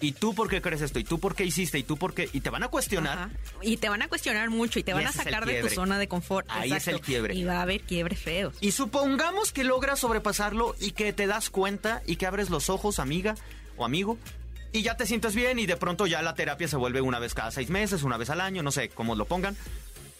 ¿y 0.00 0.12
tú 0.12 0.34
por 0.34 0.48
qué 0.48 0.60
crees 0.62 0.82
esto? 0.82 0.98
¿Y 0.98 1.04
tú 1.04 1.18
por 1.18 1.34
qué 1.34 1.44
hiciste? 1.44 1.78
¿Y 1.78 1.82
tú 1.82 1.96
por 1.96 2.14
qué? 2.14 2.28
Y 2.32 2.40
te 2.40 2.50
van 2.50 2.62
a 2.62 2.68
cuestionar. 2.68 3.18
Ajá. 3.18 3.30
Y 3.62 3.76
te 3.76 3.88
van 3.88 4.02
a 4.02 4.08
cuestionar 4.08 4.50
mucho 4.50 4.78
y 4.78 4.82
te 4.82 4.92
Y 4.92 4.94
van 4.94 5.06
a 5.06 5.12
sacar 5.12 5.46
de 5.46 5.60
tu 5.60 5.68
zona 5.68 5.98
de 5.98 6.08
confort. 6.08 6.46
Ahí 6.50 6.72
es 6.72 6.88
el 6.88 7.00
quiebre. 7.00 7.34
Y 7.34 7.44
va 7.44 7.58
a 7.58 7.62
haber 7.62 7.82
quiebres 7.82 8.18
feos. 8.18 8.54
Y 8.60 8.72
supongamos 8.72 9.52
que 9.52 9.64
logras 9.64 10.00
sobrepasarlo 10.00 10.74
y 10.80 10.92
que 10.92 11.12
te 11.12 11.26
das 11.26 11.50
cuenta 11.50 12.02
y 12.06 12.16
que 12.16 12.26
abres 12.26 12.50
los 12.50 12.70
ojos, 12.70 12.98
amiga 12.98 13.34
o 13.76 13.84
amigo, 13.84 14.18
y 14.72 14.82
ya 14.82 14.96
te 14.96 15.06
sientes 15.06 15.34
bien 15.34 15.58
y 15.58 15.66
de 15.66 15.76
pronto 15.76 16.06
ya 16.06 16.22
la 16.22 16.34
terapia 16.34 16.68
se 16.68 16.76
vuelve 16.76 17.00
una 17.00 17.18
vez 17.18 17.34
cada 17.34 17.50
seis 17.50 17.70
meses, 17.70 18.02
una 18.02 18.16
vez 18.16 18.30
al 18.30 18.40
año, 18.40 18.62
no 18.62 18.70
sé 18.70 18.88
cómo 18.90 19.14
lo 19.14 19.24
pongan. 19.24 19.56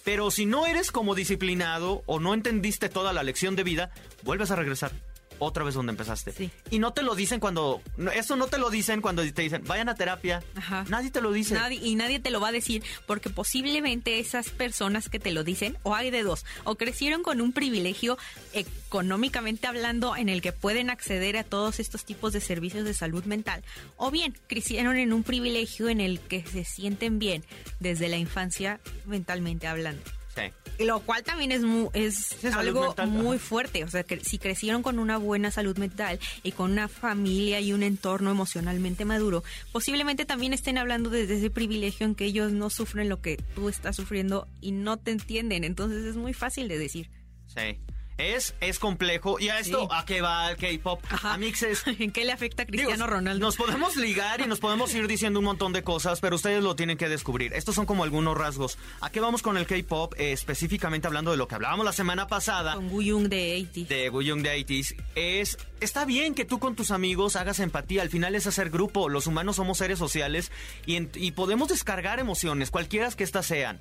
Pero 0.04 0.30
si 0.30 0.46
no 0.46 0.64
eres 0.64 0.90
como 0.90 1.14
disciplinado 1.14 2.02
o 2.06 2.18
no 2.18 2.32
entendiste 2.32 2.88
toda 2.88 3.12
la 3.12 3.22
lección 3.22 3.56
de 3.56 3.64
vida, 3.64 3.90
vuelves 4.22 4.50
a 4.50 4.56
regresar 4.56 4.90
otra 5.38 5.64
vez 5.64 5.74
donde 5.74 5.90
empezaste. 5.90 6.32
Sí. 6.32 6.50
Y 6.70 6.78
no 6.78 6.92
te 6.92 7.02
lo 7.02 7.14
dicen 7.14 7.40
cuando... 7.40 7.82
no, 7.96 8.10
Esto 8.10 8.36
no 8.36 8.46
te 8.46 8.58
lo 8.58 8.70
dicen 8.70 9.00
cuando 9.00 9.22
te 9.22 9.42
dicen, 9.42 9.64
vayan 9.64 9.88
a 9.88 9.94
terapia. 9.94 10.42
Ajá. 10.54 10.84
Nadie 10.88 11.10
te 11.10 11.20
lo 11.20 11.32
dice. 11.32 11.54
Nadie, 11.54 11.80
y 11.82 11.94
nadie 11.94 12.20
te 12.20 12.30
lo 12.30 12.40
va 12.40 12.48
a 12.48 12.52
decir 12.52 12.82
porque 13.06 13.30
posiblemente 13.30 14.18
esas 14.18 14.50
personas 14.50 15.08
que 15.08 15.18
te 15.18 15.30
lo 15.30 15.44
dicen, 15.44 15.76
o 15.82 15.94
hay 15.94 16.10
de 16.10 16.22
dos, 16.22 16.44
o 16.64 16.76
crecieron 16.76 17.22
con 17.22 17.40
un 17.40 17.52
privilegio 17.52 18.18
económicamente 18.52 19.66
hablando 19.66 20.16
en 20.16 20.28
el 20.28 20.42
que 20.42 20.52
pueden 20.52 20.90
acceder 20.90 21.36
a 21.36 21.44
todos 21.44 21.80
estos 21.80 22.04
tipos 22.04 22.32
de 22.32 22.40
servicios 22.40 22.84
de 22.84 22.94
salud 22.94 23.24
mental, 23.24 23.62
o 23.96 24.10
bien 24.10 24.36
crecieron 24.46 24.96
en 24.96 25.12
un 25.12 25.22
privilegio 25.22 25.88
en 25.88 26.00
el 26.00 26.20
que 26.20 26.44
se 26.44 26.64
sienten 26.64 27.18
bien 27.18 27.44
desde 27.80 28.08
la 28.08 28.16
infancia 28.16 28.80
mentalmente 29.06 29.66
hablando. 29.66 30.02
Sí. 30.38 30.84
Lo 30.84 31.00
cual 31.00 31.24
también 31.24 31.50
es, 31.50 31.62
mu- 31.62 31.90
es 31.92 32.44
algo 32.54 32.82
mental, 32.86 33.08
muy 33.08 33.36
ajá. 33.36 33.44
fuerte. 33.46 33.82
O 33.82 33.88
sea, 33.88 34.04
que 34.04 34.20
si 34.24 34.38
crecieron 34.38 34.82
con 34.84 34.98
una 35.00 35.16
buena 35.18 35.50
salud 35.50 35.76
mental 35.78 36.20
y 36.44 36.52
con 36.52 36.70
una 36.70 36.86
familia 36.86 37.60
y 37.60 37.72
un 37.72 37.82
entorno 37.82 38.30
emocionalmente 38.30 39.04
maduro, 39.04 39.42
posiblemente 39.72 40.24
también 40.24 40.52
estén 40.52 40.78
hablando 40.78 41.10
desde 41.10 41.36
ese 41.38 41.50
privilegio 41.50 42.06
en 42.06 42.14
que 42.14 42.26
ellos 42.26 42.52
no 42.52 42.70
sufren 42.70 43.08
lo 43.08 43.20
que 43.20 43.36
tú 43.56 43.68
estás 43.68 43.96
sufriendo 43.96 44.46
y 44.60 44.70
no 44.70 44.96
te 44.98 45.10
entienden. 45.10 45.64
Entonces 45.64 46.04
es 46.04 46.14
muy 46.16 46.32
fácil 46.32 46.68
de 46.68 46.78
decir. 46.78 47.10
Sí. 47.48 47.76
Es, 48.18 48.54
es 48.60 48.78
complejo. 48.80 49.38
¿Y 49.38 49.48
a 49.48 49.60
esto 49.60 49.82
Sí. 49.82 49.88
a 49.92 50.04
qué 50.04 50.20
va 50.20 50.50
el 50.50 50.56
K-pop? 50.56 51.00
A 51.22 51.38
mixes. 51.38 51.84
¿En 51.98 52.10
qué 52.10 52.24
le 52.24 52.32
afecta 52.32 52.64
a 52.64 52.66
Cristiano 52.66 52.94
Digo, 53.04 53.06
Ronaldo? 53.06 53.46
Nos 53.46 53.56
podemos 53.56 53.96
ligar 53.96 54.40
y 54.40 54.46
nos 54.46 54.58
podemos 54.58 54.92
ir 54.94 55.06
diciendo 55.06 55.38
un 55.38 55.44
montón 55.44 55.72
de 55.72 55.82
cosas, 55.84 56.20
pero 56.20 56.34
ustedes 56.36 56.62
lo 56.62 56.74
tienen 56.74 56.98
que 56.98 57.08
descubrir. 57.08 57.52
Estos 57.54 57.76
son 57.76 57.86
como 57.86 58.02
algunos 58.04 58.36
rasgos. 58.36 58.76
¿A 59.00 59.10
qué 59.10 59.20
vamos 59.20 59.42
con 59.42 59.56
el 59.56 59.66
K-pop? 59.66 60.14
Eh, 60.18 60.32
específicamente 60.32 61.06
hablando 61.06 61.30
de 61.30 61.36
lo 61.36 61.46
que 61.46 61.54
hablábamos 61.54 61.84
la 61.84 61.92
semana 61.92 62.26
pasada. 62.26 62.74
Con 62.74 62.88
Guyung 62.88 63.28
de 63.28 63.66
80. 63.70 63.94
De 63.94 64.08
Guyong 64.08 64.42
de 64.42 64.66
80s, 64.66 64.96
es, 65.14 65.56
está 65.80 66.04
bien 66.04 66.34
que 66.34 66.44
tú 66.44 66.58
con 66.58 66.74
tus 66.74 66.90
amigos 66.90 67.36
hagas 67.36 67.60
empatía, 67.60 68.02
al 68.02 68.10
final 68.10 68.34
es 68.34 68.46
hacer 68.48 68.70
grupo, 68.70 69.08
los 69.08 69.28
humanos 69.28 69.56
somos 69.56 69.78
seres 69.78 69.98
sociales 69.98 70.50
y, 70.86 70.96
en- 70.96 71.10
y 71.14 71.30
podemos 71.32 71.68
descargar 71.68 72.18
emociones, 72.18 72.70
cualquiera 72.72 73.08
que 73.12 73.22
éstas 73.22 73.46
sean. 73.46 73.78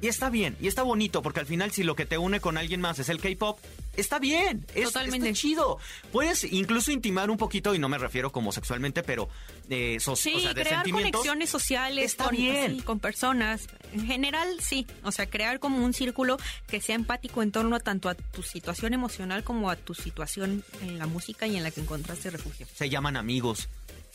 Y 0.00 0.06
está 0.06 0.30
bien, 0.30 0.56
y 0.60 0.68
está 0.68 0.84
bonito, 0.84 1.22
porque 1.22 1.40
al 1.40 1.46
final 1.46 1.72
si 1.72 1.82
lo 1.82 1.96
que 1.96 2.06
te 2.06 2.18
une 2.18 2.38
con 2.40 2.56
alguien 2.56 2.80
más 2.80 3.00
es 3.00 3.08
el 3.08 3.20
K-pop, 3.20 3.58
está 3.96 4.20
bien, 4.20 4.64
es, 4.76 4.84
Totalmente. 4.84 5.28
está 5.30 5.40
chido. 5.40 5.78
Puedes 6.12 6.44
incluso 6.44 6.92
intimar 6.92 7.30
un 7.30 7.36
poquito, 7.36 7.74
y 7.74 7.80
no 7.80 7.88
me 7.88 7.98
refiero 7.98 8.30
como 8.30 8.52
sexualmente, 8.52 9.02
pero 9.02 9.28
eh, 9.68 9.96
so- 9.98 10.14
Sí, 10.14 10.34
o 10.36 10.40
sea, 10.40 10.54
de 10.54 10.62
crear 10.62 10.76
sentimientos. 10.84 11.10
conexiones 11.20 11.50
sociales 11.50 12.04
Está 12.04 12.26
con, 12.26 12.36
bien. 12.36 12.76
sí, 12.76 12.82
con 12.82 13.00
personas. 13.00 13.66
En 13.92 14.06
general, 14.06 14.48
sí. 14.60 14.86
O 15.02 15.10
sea, 15.10 15.26
crear 15.28 15.58
como 15.58 15.84
un 15.84 15.92
círculo 15.92 16.38
que 16.68 16.80
sea 16.80 16.94
empático 16.94 17.42
en 17.42 17.50
torno 17.50 17.74
a 17.74 17.80
tanto 17.80 18.08
a 18.08 18.14
tu 18.14 18.44
situación 18.44 18.94
emocional 18.94 19.42
como 19.42 19.68
a 19.68 19.74
tu 19.74 19.94
situación 19.94 20.62
en 20.80 20.98
la 20.98 21.06
música 21.06 21.48
y 21.48 21.56
en 21.56 21.64
la 21.64 21.72
que 21.72 21.80
encontraste 21.80 22.30
refugio. 22.30 22.68
Se 22.72 22.88
llaman 22.88 23.16
amigos. 23.16 23.68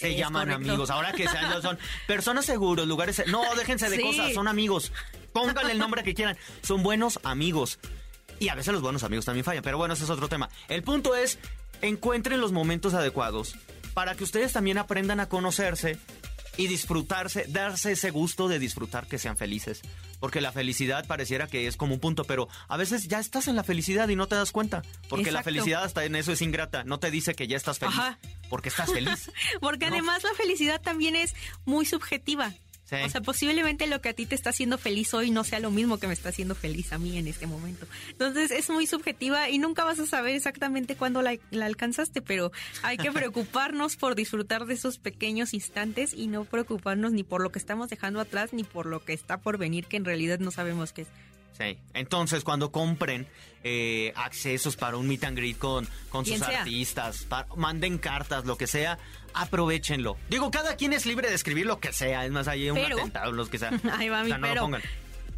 Se 0.10 0.16
llaman 0.16 0.48
correcto. 0.50 0.70
amigos. 0.72 0.90
Ahora 0.90 1.12
que 1.14 1.28
sean, 1.28 1.62
son 1.62 1.78
personas 2.08 2.46
seguros, 2.46 2.88
lugares. 2.88 3.24
No, 3.28 3.44
déjense 3.56 3.90
de 3.90 3.98
Sí. 3.98 4.02
cosas, 4.04 4.34
son 4.34 4.48
amigos. 4.48 4.92
Pónganle 5.34 5.72
el 5.74 5.80
nombre 5.80 6.04
que 6.04 6.14
quieran. 6.14 6.38
Son 6.62 6.84
buenos 6.84 7.20
amigos. 7.24 7.80
Y 8.40 8.50
a 8.50 8.56
veces 8.56 8.74
los 8.74 8.82
buenos 8.82 9.04
amigos 9.04 9.26
también 9.26 9.44
fallan, 9.46 9.64
pero 9.64 9.78
bueno, 9.78 9.94
ese 9.94 10.04
es 10.04 10.10
otro 10.10 10.28
tema. 10.28 10.50
El 10.68 10.84
punto 10.84 11.16
es, 11.16 11.40
encuentren 11.82 12.42
los 12.42 12.52
momentos 12.52 12.94
adecuados 12.94 13.56
para 13.94 14.16
que 14.16 14.24
ustedes 14.24 14.52
también 14.54 14.78
aprendan 14.78 15.20
a 15.20 15.28
conocerse 15.30 15.98
y 16.58 16.68
disfrutarse, 16.68 17.46
darse 17.48 17.94
ese 17.94 18.12
gusto 18.12 18.48
de 18.48 18.60
disfrutar 18.60 19.08
que 19.08 19.18
sean 19.18 19.38
felices. 19.38 19.82
Porque 20.20 20.40
la 20.42 20.52
felicidad 20.52 21.06
pareciera 21.08 21.48
que 21.48 21.68
es 21.68 21.78
como 21.78 21.96
un 21.96 22.00
punto, 22.00 22.24
pero 22.26 22.48
a 22.68 22.78
veces 22.78 23.08
ya 23.08 23.20
estás 23.20 23.48
en 23.48 23.56
la 23.56 23.64
felicidad 23.64 24.08
y 24.10 24.16
no 24.16 24.28
te 24.28 24.36
das 24.36 24.52
cuenta. 24.52 24.84
Porque 25.10 25.32
la 25.32 25.42
felicidad 25.44 25.84
hasta 25.84 26.06
en 26.06 26.16
eso 26.16 26.32
es 26.32 26.42
ingrata. 26.42 26.84
No 26.84 27.00
te 27.00 27.12
dice 27.12 27.34
que 27.34 27.48
ya 27.48 27.58
estás 27.58 27.80
feliz. 27.80 27.98
Ajá. 27.98 28.20
Porque 28.54 28.70
estás 28.70 28.94
feliz. 28.94 29.32
Porque 29.62 29.88
No. 29.88 29.94
además 29.94 30.22
la 30.22 30.32
felicidad 30.36 30.80
también 30.80 31.16
es 31.16 31.34
muy 31.66 31.88
subjetiva. 31.88 32.54
Sí. 32.84 32.98
O 33.04 33.10
sea, 33.10 33.22
posiblemente 33.22 33.88
lo 33.88 34.00
que 34.00 34.10
a 34.10 34.14
ti 34.14 34.28
te 34.28 34.36
está 34.36 34.52
haciendo 34.52 34.78
feliz 34.78 35.12
hoy 35.16 35.32
no 35.32 35.44
sea 35.44 35.60
lo 35.60 35.72
mismo 35.72 35.98
que 35.98 36.06
me 36.06 36.14
está 36.14 36.30
haciendo 36.30 36.54
feliz 36.54 36.94
a 36.94 37.00
mí 37.00 37.18
en 37.18 37.28
este 37.28 37.48
momento. 37.48 37.88
Entonces 38.10 38.52
es 38.52 38.70
muy 38.70 38.86
subjetiva 38.86 39.50
y 39.50 39.58
nunca 39.58 39.84
vas 39.86 39.98
a 40.00 40.06
saber 40.06 40.36
exactamente 40.36 40.96
cuándo 40.96 41.24
la, 41.24 41.36
la 41.50 41.66
alcanzaste, 41.66 42.22
pero 42.22 42.52
hay 42.84 42.98
que 42.98 43.12
preocuparnos 43.12 43.96
por 43.96 44.14
disfrutar 44.14 44.68
de 44.68 44.76
esos 44.76 45.00
pequeños 45.00 45.56
instantes 45.56 46.14
y 46.14 46.28
no 46.28 46.46
preocuparnos 46.46 47.12
ni 47.14 47.24
por 47.24 47.42
lo 47.42 47.52
que 47.52 47.58
estamos 47.58 47.90
dejando 47.90 48.20
atrás 48.20 48.54
ni 48.54 48.64
por 48.64 48.86
lo 48.86 49.04
que 49.04 49.14
está 49.14 49.40
por 49.40 49.58
venir, 49.58 49.88
que 49.88 49.98
en 49.98 50.06
realidad 50.06 50.38
no 50.38 50.52
sabemos 50.52 50.94
qué 50.94 51.04
es. 51.04 51.08
Sí. 51.58 51.78
Entonces, 51.94 52.44
cuando 52.44 52.72
compren 52.72 53.28
eh, 53.64 54.12
accesos 54.16 54.76
para 54.76 54.98
un 54.98 55.08
meet 55.08 55.24
and 55.24 55.38
greet 55.38 55.58
con, 55.58 55.88
con 56.10 56.26
sus 56.26 56.40
sea. 56.40 56.60
artistas, 56.62 57.28
manden 57.56 57.98
cartas, 57.98 58.46
lo 58.46 58.58
que 58.58 58.68
sea, 58.68 58.98
aprovechenlo. 59.34 60.18
Digo, 60.30 60.50
cada 60.52 60.76
quien 60.76 60.94
es 60.94 61.06
libre 61.06 61.30
de 61.30 61.36
escribir 61.36 61.66
lo 61.66 61.80
que 61.80 61.94
sea. 61.94 62.26
Es 62.26 62.32
más, 62.32 62.48
hay 62.48 62.70
un 62.70 62.76
Pero- 62.76 62.98
atentado, 62.98 63.32
los 63.32 63.50
que 63.50 63.58
sea. 63.60 63.70
Ahí 63.98 64.10
va 64.10 64.22
O 64.22 64.24
mi 64.24 64.30
sea, 64.30 64.38
no 64.38 64.48
lo 64.48 64.54
pero. 64.54 64.62
pongan. 64.64 64.82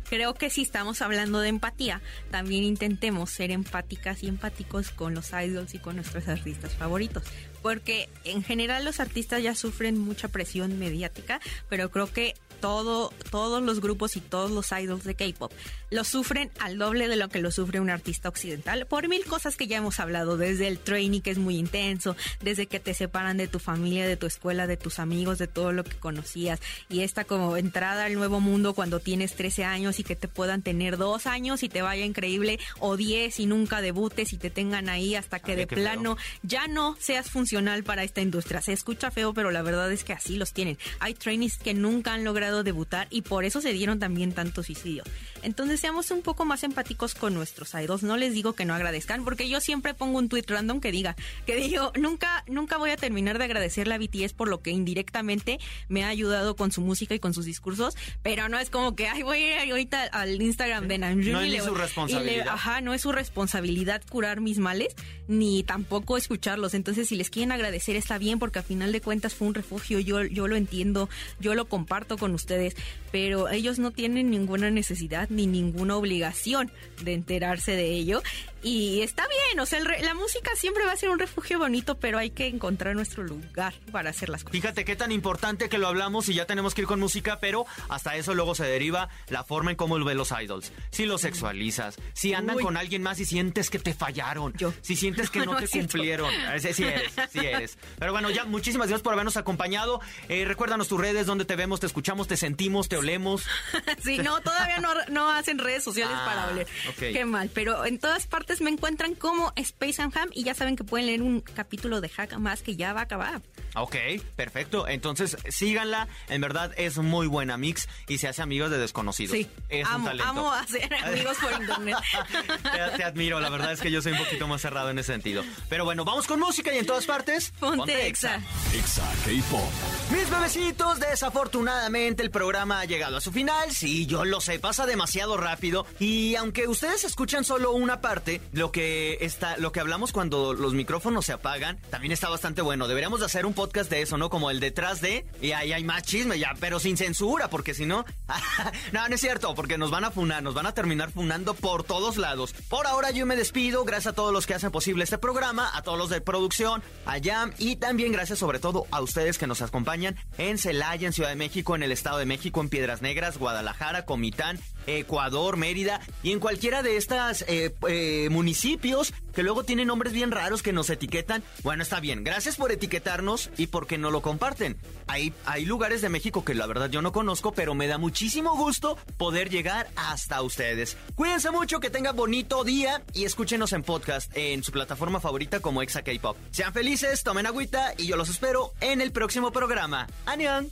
Creo 0.08 0.36
que 0.36 0.52
si 0.52 0.62
estamos 0.62 1.02
hablando 1.02 1.40
de 1.40 1.50
empatía, 1.50 2.00
también 2.30 2.64
intentemos 2.64 3.32
ser 3.32 3.50
empáticas 3.50 4.22
y 4.22 4.28
empáticos 4.28 4.92
con 4.92 5.16
los 5.16 5.32
idols 5.34 5.74
y 5.74 5.80
con 5.80 5.96
nuestros 5.96 6.28
artistas 6.28 6.76
favoritos. 6.76 7.24
Porque 7.64 8.08
en 8.24 8.44
general 8.44 8.86
los 8.86 9.00
artistas 9.00 9.42
ya 9.42 9.56
sufren 9.56 9.98
mucha 9.98 10.28
presión 10.28 10.78
mediática, 10.78 11.40
pero 11.70 11.90
creo 11.90 12.06
que 12.14 12.36
todo, 12.60 13.14
todos 13.32 13.62
los 13.62 13.82
grupos 13.82 14.16
y 14.16 14.22
todos 14.22 14.52
los 14.52 14.72
idols 14.72 15.04
de 15.04 15.16
K-pop 15.16 15.52
lo 15.92 16.04
sufren 16.04 16.52
al 16.60 16.78
doble 16.78 17.08
de 17.08 17.16
lo 17.16 17.30
que 17.30 17.40
lo 17.40 17.52
sufre 17.52 17.80
un 17.80 17.90
artista 17.90 18.30
occidental 18.30 18.86
por 18.88 19.08
mil 19.08 19.24
cosas 19.26 19.56
que 19.56 19.68
ya 19.68 19.78
hemos 19.78 20.00
hablado, 20.00 20.38
desde 20.38 20.68
el 20.68 20.80
training 20.80 21.22
que 21.22 21.32
es 21.32 21.38
muy 21.38 21.58
intenso, 21.58 22.16
desde 22.42 22.68
que 22.68 22.80
te 22.80 22.94
separan 22.94 23.38
de 23.38 23.48
tu 23.48 23.60
familia, 23.60 24.08
de 24.08 24.18
tu 24.18 24.26
escuela, 24.26 24.68
de 24.68 24.78
tus 24.78 25.00
amigos, 25.00 25.38
de 25.38 25.48
todo 25.48 25.72
lo 25.72 25.84
que 25.84 25.98
conocías 25.98 26.60
y 26.90 27.02
esta 27.02 27.24
como 27.24 27.58
entrada 27.58 28.06
al 28.06 28.14
nuevo 28.16 28.40
mundo 28.40 28.74
cuando 28.74 29.00
tienes 29.00 29.36
13 29.36 29.64
años 29.64 30.00
y 30.00 30.04
que 30.04 30.16
te 30.16 30.28
puedan 30.28 30.62
tener 30.62 30.98
dos 30.98 31.28
años 31.28 31.64
y 31.64 31.70
te 31.70 31.82
vaya 31.82 32.06
increíble 32.06 32.60
o 32.80 32.98
10 32.98 33.40
y 33.40 33.46
nunca 33.46 33.82
debutes 33.82 34.34
y 34.34 34.38
te 34.38 34.50
tengan 34.50 34.90
ahí 34.90 35.16
hasta 35.16 35.40
que 35.40 35.56
de 35.56 35.68
feo. 35.68 35.78
plano 35.78 36.18
ya 36.44 36.68
no 36.68 36.96
seas 37.00 37.30
funcional 37.30 37.84
para 37.84 38.04
esta 38.04 38.22
industria. 38.22 38.62
Se 38.62 38.74
escucha 38.74 39.12
feo, 39.12 39.34
pero 39.34 39.52
la 39.52 39.62
verdad 39.62 39.92
es 39.92 40.04
que 40.04 40.14
así 40.14 40.38
los 40.38 40.54
tienen. 40.54 40.78
Hay 41.00 41.14
trainees 41.14 41.58
que 41.58 41.74
nunca 41.74 42.14
han 42.14 42.24
logrado 42.24 42.45
debutar 42.64 43.08
y 43.10 43.22
por 43.22 43.46
eso 43.46 43.62
se 43.62 43.74
dieron 43.74 44.00
también 44.00 44.32
tantos 44.34 44.66
suicidios. 44.68 45.08
Entonces 45.44 45.80
seamos 45.80 46.10
un 46.12 46.22
poco 46.22 46.46
más 46.46 46.64
empáticos 46.64 47.14
con 47.14 47.34
nuestros 47.34 47.74
idols. 47.76 48.04
No 48.04 48.18
les 48.18 48.34
digo 48.34 48.54
que 48.54 48.66
no 48.66 48.74
agradezcan, 48.74 49.24
porque 49.24 49.48
yo 49.48 49.60
siempre 49.62 49.94
pongo 49.94 50.18
un 50.18 50.28
tweet 50.30 50.46
random 50.48 50.80
que 50.82 50.92
diga, 50.92 51.16
que 51.46 51.56
digo, 51.56 51.92
nunca, 52.00 52.44
nunca 52.48 52.78
voy 52.78 52.90
a 52.92 52.98
terminar 52.98 53.38
de 53.38 53.44
agradecerle 53.46 53.94
a 53.94 53.98
BTS 53.98 54.34
por 54.34 54.48
lo 54.48 54.62
que 54.62 54.72
indirectamente 54.72 55.60
me 55.88 56.04
ha 56.04 56.08
ayudado 56.10 56.56
con 56.56 56.72
su 56.72 56.82
música 56.82 57.14
y 57.16 57.20
con 57.20 57.34
sus 57.34 57.46
discursos, 57.46 57.96
pero 58.24 58.50
no 58.50 58.58
es 58.58 58.70
como 58.70 58.96
que, 58.96 59.08
ay, 59.08 59.22
voy 59.24 59.38
a 59.38 59.64
ir 59.66 59.72
ahorita 59.72 60.04
al 60.04 60.42
Instagram 60.42 60.88
de 60.88 60.98
Namjoon 60.98 61.32
No 61.34 61.44
y 61.46 61.48
es 61.48 61.52
le 61.54 61.60
su 61.60 61.66
voy- 61.66 61.74
y 61.74 61.78
le- 61.78 61.84
responsabilidad. 61.84 62.48
ajá, 62.48 62.82
no 62.82 62.94
es 62.94 63.02
su 63.02 63.12
responsabilidad 63.12 64.02
curar 64.10 64.42
mis 64.42 64.58
males, 64.58 64.96
ni 65.28 65.64
tampoco 65.64 66.18
escucharlos. 66.18 66.74
Entonces, 66.74 67.08
si 67.08 67.16
les 67.16 67.30
quieren 67.30 67.52
agradecer, 67.52 67.96
está 67.96 68.18
bien, 68.18 68.40
porque 68.40 68.60
a 68.60 68.64
final 68.64 68.92
de 68.92 69.02
cuentas 69.02 69.34
fue 69.36 69.48
un 69.48 69.54
refugio, 69.54 70.00
yo, 70.00 70.24
yo 70.24 70.48
lo 70.48 70.56
entiendo, 70.56 71.10
yo 71.40 71.54
lo 71.56 71.66
comparto 71.66 72.18
con 72.18 72.32
ustedes, 72.36 72.76
pero 73.12 73.50
ellos 73.50 73.80
no 73.80 73.92
tienen 73.92 74.30
ninguna 74.30 74.70
necesidad 74.70 75.30
ni 75.30 75.48
ninguna 75.48 75.96
obligación 75.98 76.72
de 77.04 77.14
enterarse 77.14 77.72
de 77.72 77.92
ello. 77.92 78.22
Y 78.68 79.04
está 79.04 79.28
bien, 79.28 79.60
o 79.60 79.66
sea, 79.68 79.78
el 79.78 79.86
re- 79.86 80.02
la 80.02 80.16
música 80.16 80.50
siempre 80.56 80.86
va 80.86 80.92
a 80.92 80.96
ser 80.98 81.10
un 81.12 81.20
refugio 81.20 81.60
bonito, 81.60 82.00
pero 82.00 82.18
hay 82.18 82.32
que 82.32 82.48
encontrar 82.48 82.96
nuestro 82.96 83.24
lugar 83.24 83.76
para 83.92 84.10
hacer 84.10 84.30
las 84.30 84.44
cosas. 84.44 84.54
Fíjate 84.60 84.84
qué 84.86 84.96
tan 84.96 85.12
importante 85.12 85.70
que 85.70 85.78
lo 85.78 85.88
hablamos 85.88 86.30
y 86.30 86.34
ya 86.34 86.48
tenemos 86.48 86.74
que 86.74 86.82
ir 86.82 86.88
con 86.88 87.00
música, 87.00 87.40
pero 87.40 87.66
hasta 87.90 88.16
eso 88.16 88.34
luego 88.34 88.56
se 88.56 88.66
deriva 88.66 89.08
la 89.30 89.44
forma 89.44 89.70
en 89.70 89.78
cómo 89.78 90.04
ven 90.04 90.18
los 90.18 90.32
idols. 90.32 90.72
Si 90.90 91.06
los 91.06 91.22
sexualizas, 91.22 91.98
si 92.14 92.34
andan 92.34 92.56
Uy. 92.56 92.64
con 92.64 92.76
alguien 92.76 93.04
más 93.04 93.20
y 93.20 93.26
sientes 93.26 93.70
que 93.70 93.78
te 93.78 93.94
fallaron, 93.94 94.52
Yo. 94.58 94.74
si 94.82 94.96
sientes 94.96 95.30
que 95.30 95.40
no, 95.46 95.54
No 95.54 95.60
te 95.60 95.68
cumplieron. 95.70 96.34
Ese 96.56 96.74
sí 96.74 96.86
eres, 96.86 97.14
sí 97.32 97.40
eres. 97.46 97.78
Pero 98.00 98.14
bueno, 98.14 98.32
ya 98.32 98.46
muchísimas 98.46 98.88
gracias 98.88 99.04
por 99.04 99.14
habernos 99.14 99.38
acompañado. 99.38 100.02
Eh, 100.28 100.44
recuérdanos 100.46 100.88
tus 100.88 101.00
redes, 101.00 101.28
donde 101.28 101.46
te 101.46 101.56
vemos, 101.56 101.80
te 101.82 101.86
escuchamos, 101.86 102.28
te 102.28 102.36
sentimos, 102.36 102.90
te 102.90 102.98
olemos. 102.98 103.44
Sí, 104.04 104.18
no, 104.20 104.40
todavía 104.42 104.80
no, 104.80 104.90
no 105.10 105.30
hacen 105.32 105.58
redes 105.60 105.84
sociales 105.84 106.16
Ah, 106.20 106.26
para 106.26 106.48
oler. 106.52 106.68
Qué 106.98 107.26
mal, 107.26 107.50
pero 107.54 107.86
en 107.86 107.98
todas 108.00 108.28
partes 108.28 108.55
me 108.62 108.70
encuentran 108.70 109.16
como 109.16 109.52
Space 109.56 110.02
and 110.02 110.16
Ham 110.18 110.30
y 110.34 110.44
ya 110.44 110.54
saben 110.54 110.76
que 110.76 110.84
pueden 110.84 111.08
leer 111.08 111.22
un 111.22 111.42
capítulo 111.42 112.02
de 112.02 112.10
Hack 112.10 112.38
más 112.38 112.62
que 112.62 112.76
ya 112.76 112.94
va 112.94 113.02
a 113.02 113.04
acabar. 113.04 113.42
Ok, 113.76 113.96
perfecto. 114.36 114.88
Entonces 114.88 115.38
síganla. 115.50 116.08
En 116.30 116.42
verdad 116.42 116.72
es 116.78 116.98
muy 116.98 117.28
buena 117.28 117.58
mix 117.58 117.88
y 118.08 118.18
se 118.18 118.28
hace 118.28 118.42
amigos 118.42 118.72
de 118.72 118.78
desconocidos. 118.78 119.36
Sí, 119.36 119.50
es 119.70 119.88
un 119.90 120.04
talento. 120.04 120.30
amo 120.30 120.52
hacer 120.52 120.94
amigos 120.94 121.38
por 121.42 121.52
internet. 121.54 121.98
te, 122.64 122.98
te 122.98 123.04
admiro, 123.04 123.40
la 123.40 123.50
verdad 123.50 123.72
es 123.72 123.82
que 123.82 123.92
yo 123.92 124.02
soy 124.02 124.14
un 124.14 124.20
poquito 124.20 124.48
más 124.48 124.62
cerrado 124.62 124.90
en 124.90 125.00
ese 125.00 125.14
sentido. 125.14 125.44
Pero 125.70 125.86
bueno, 125.86 126.06
vamos 126.06 126.28
con 126.28 126.40
música 126.40 126.74
y 126.74 126.78
en 126.78 126.86
todas 126.86 127.06
partes. 127.06 127.52
Ponte 127.60 128.08
exa. 128.08 128.42
Exa 128.74 129.04
K-Pop. 129.26 129.70
Mis 130.12 130.30
bebecitos, 130.30 131.00
desafortunadamente 131.00 132.24
el 132.24 132.32
programa 132.32 132.80
ha 132.82 132.86
llegado 132.86 133.18
a 133.18 133.22
su 133.22 133.32
final. 133.32 133.72
Sí, 133.72 134.06
yo 134.06 134.26
lo 134.26 134.42
sé, 134.42 134.60
pasa 134.60 134.86
demasiado 134.86 135.38
rápido. 135.38 135.86
Y 136.00 136.36
aunque 136.36 136.68
ustedes 136.68 137.04
escuchan 137.04 137.44
solo 137.44 137.72
una 137.72 138.02
parte, 138.02 138.42
lo 138.54 138.72
que 138.72 139.18
está, 139.22 139.58
lo 139.58 139.72
que 139.72 139.80
hablamos 139.80 140.12
cuando 140.12 140.54
los 140.54 140.74
micrófonos 140.74 141.26
se 141.26 141.34
apagan, 141.34 141.78
también 141.90 142.12
está 142.12 142.30
bastante 142.30 142.62
bueno. 142.62 142.88
Deberíamos 142.88 143.20
de 143.20 143.26
hacer 143.26 143.46
un 143.46 143.54
podcast 143.66 143.90
de 143.90 144.04
eso, 144.04 144.18
¿no? 144.18 144.30
Como 144.30 144.52
el 144.52 144.60
detrás 144.60 145.02
de. 145.02 145.26
Y 145.42 145.54
ahí 145.54 145.74
hay 145.74 145.84
más 145.84 146.04
chisme, 146.04 146.38
ya, 146.38 146.54
pero 146.60 146.80
sin 146.80 146.98
censura, 146.98 147.50
porque 147.50 147.74
si 147.74 147.88
no. 147.88 148.06
no, 148.92 149.08
no 149.08 149.16
es 149.16 149.22
cierto, 149.22 149.56
porque 149.56 149.80
nos 149.80 149.90
van 149.90 150.04
a 150.04 150.12
funar, 150.12 150.44
nos 150.44 150.54
van 150.54 150.68
a 150.68 150.74
terminar 150.74 151.10
funando 151.12 151.56
por 151.56 151.84
todos 151.84 152.18
lados. 152.18 152.54
Por 152.70 152.86
ahora 152.86 153.10
yo 153.10 153.26
me 153.26 153.36
despido, 153.36 153.84
gracias 153.84 154.14
a 154.14 154.16
todos 154.16 154.32
los 154.32 154.46
que 154.46 154.54
hacen 154.54 154.70
posible 154.70 155.04
este 155.04 155.18
programa, 155.18 155.72
a 155.76 155.82
todos 155.82 155.98
los 155.98 156.12
de 156.12 156.22
producción, 156.22 156.84
a 157.08 157.18
Jam 157.20 157.54
y 157.58 157.78
también 157.78 158.12
gracias 158.12 158.38
sobre 158.38 158.60
todo 158.60 158.86
a 158.92 159.02
ustedes 159.02 159.40
que 159.40 159.48
nos 159.48 159.64
acompañan 159.64 160.16
en 160.38 160.60
Celaya, 160.60 161.08
en 161.08 161.14
Ciudad 161.14 161.30
de 161.30 161.36
México, 161.36 161.76
en 161.76 161.82
el 161.82 161.92
Estado 161.92 162.20
de 162.20 162.26
México, 162.26 162.62
en 162.62 162.70
Piedras 162.70 163.02
Negras, 163.02 163.40
Guadalajara, 163.40 164.06
Comitán, 164.06 164.60
Ecuador, 164.88 165.58
Mérida 165.58 166.02
y 166.24 166.32
en 166.32 166.40
cualquiera 166.40 166.84
de 166.84 166.98
estas 166.98 167.44
eh, 167.48 167.74
eh, 167.88 168.28
municipios 168.32 169.14
que 169.34 169.44
luego 169.44 169.64
tienen 169.64 169.88
nombres 169.88 170.14
bien 170.14 170.32
raros 170.32 170.64
que 170.64 170.74
nos 170.74 170.90
etiquetan. 170.90 171.44
Bueno, 171.64 171.84
está 171.84 172.00
bien. 172.00 172.24
Gracias 172.24 172.56
por 172.56 172.72
etiquetarnos 172.72 173.50
y 173.58 173.68
porque 173.68 173.98
no 173.98 174.10
lo 174.12 174.22
comparten. 174.22 174.78
Hay, 175.08 175.34
hay 175.46 175.66
lugares 175.66 176.02
de 176.02 176.10
México 176.10 176.46
que 176.46 176.56
la 176.56 176.66
verdad 176.66 176.90
yo 176.90 177.02
no 177.02 177.12
conozco, 177.12 177.52
pero 177.52 177.76
me 177.76 177.88
da 177.88 177.98
muchísimo 177.98 178.56
gusto 178.56 178.98
poder 179.18 179.50
llegar 179.50 179.90
hasta 179.96 180.42
ustedes. 180.42 180.98
Cuídense 181.16 181.52
mucho, 181.52 181.80
que 181.80 181.90
tengan 181.90 182.16
bonito 182.16 182.64
día 182.64 183.04
y 183.14 183.26
escúchenos 183.26 183.74
en 183.74 183.84
podcast 183.84 184.32
en 184.36 184.64
su 184.64 184.72
plataforma 184.72 185.20
favorita 185.20 185.60
como 185.60 185.82
Exa 185.82 186.04
K-Pop. 186.04 186.38
Sean 186.52 186.74
felices, 186.74 187.24
tomen 187.24 187.46
agüita 187.46 187.94
y 187.98 188.08
yo 188.08 188.16
los 188.16 188.30
espero 188.30 188.72
en 188.80 189.02
el 189.02 189.12
próximo 189.12 189.52
programa. 189.52 190.08
¡Anión! 190.26 190.72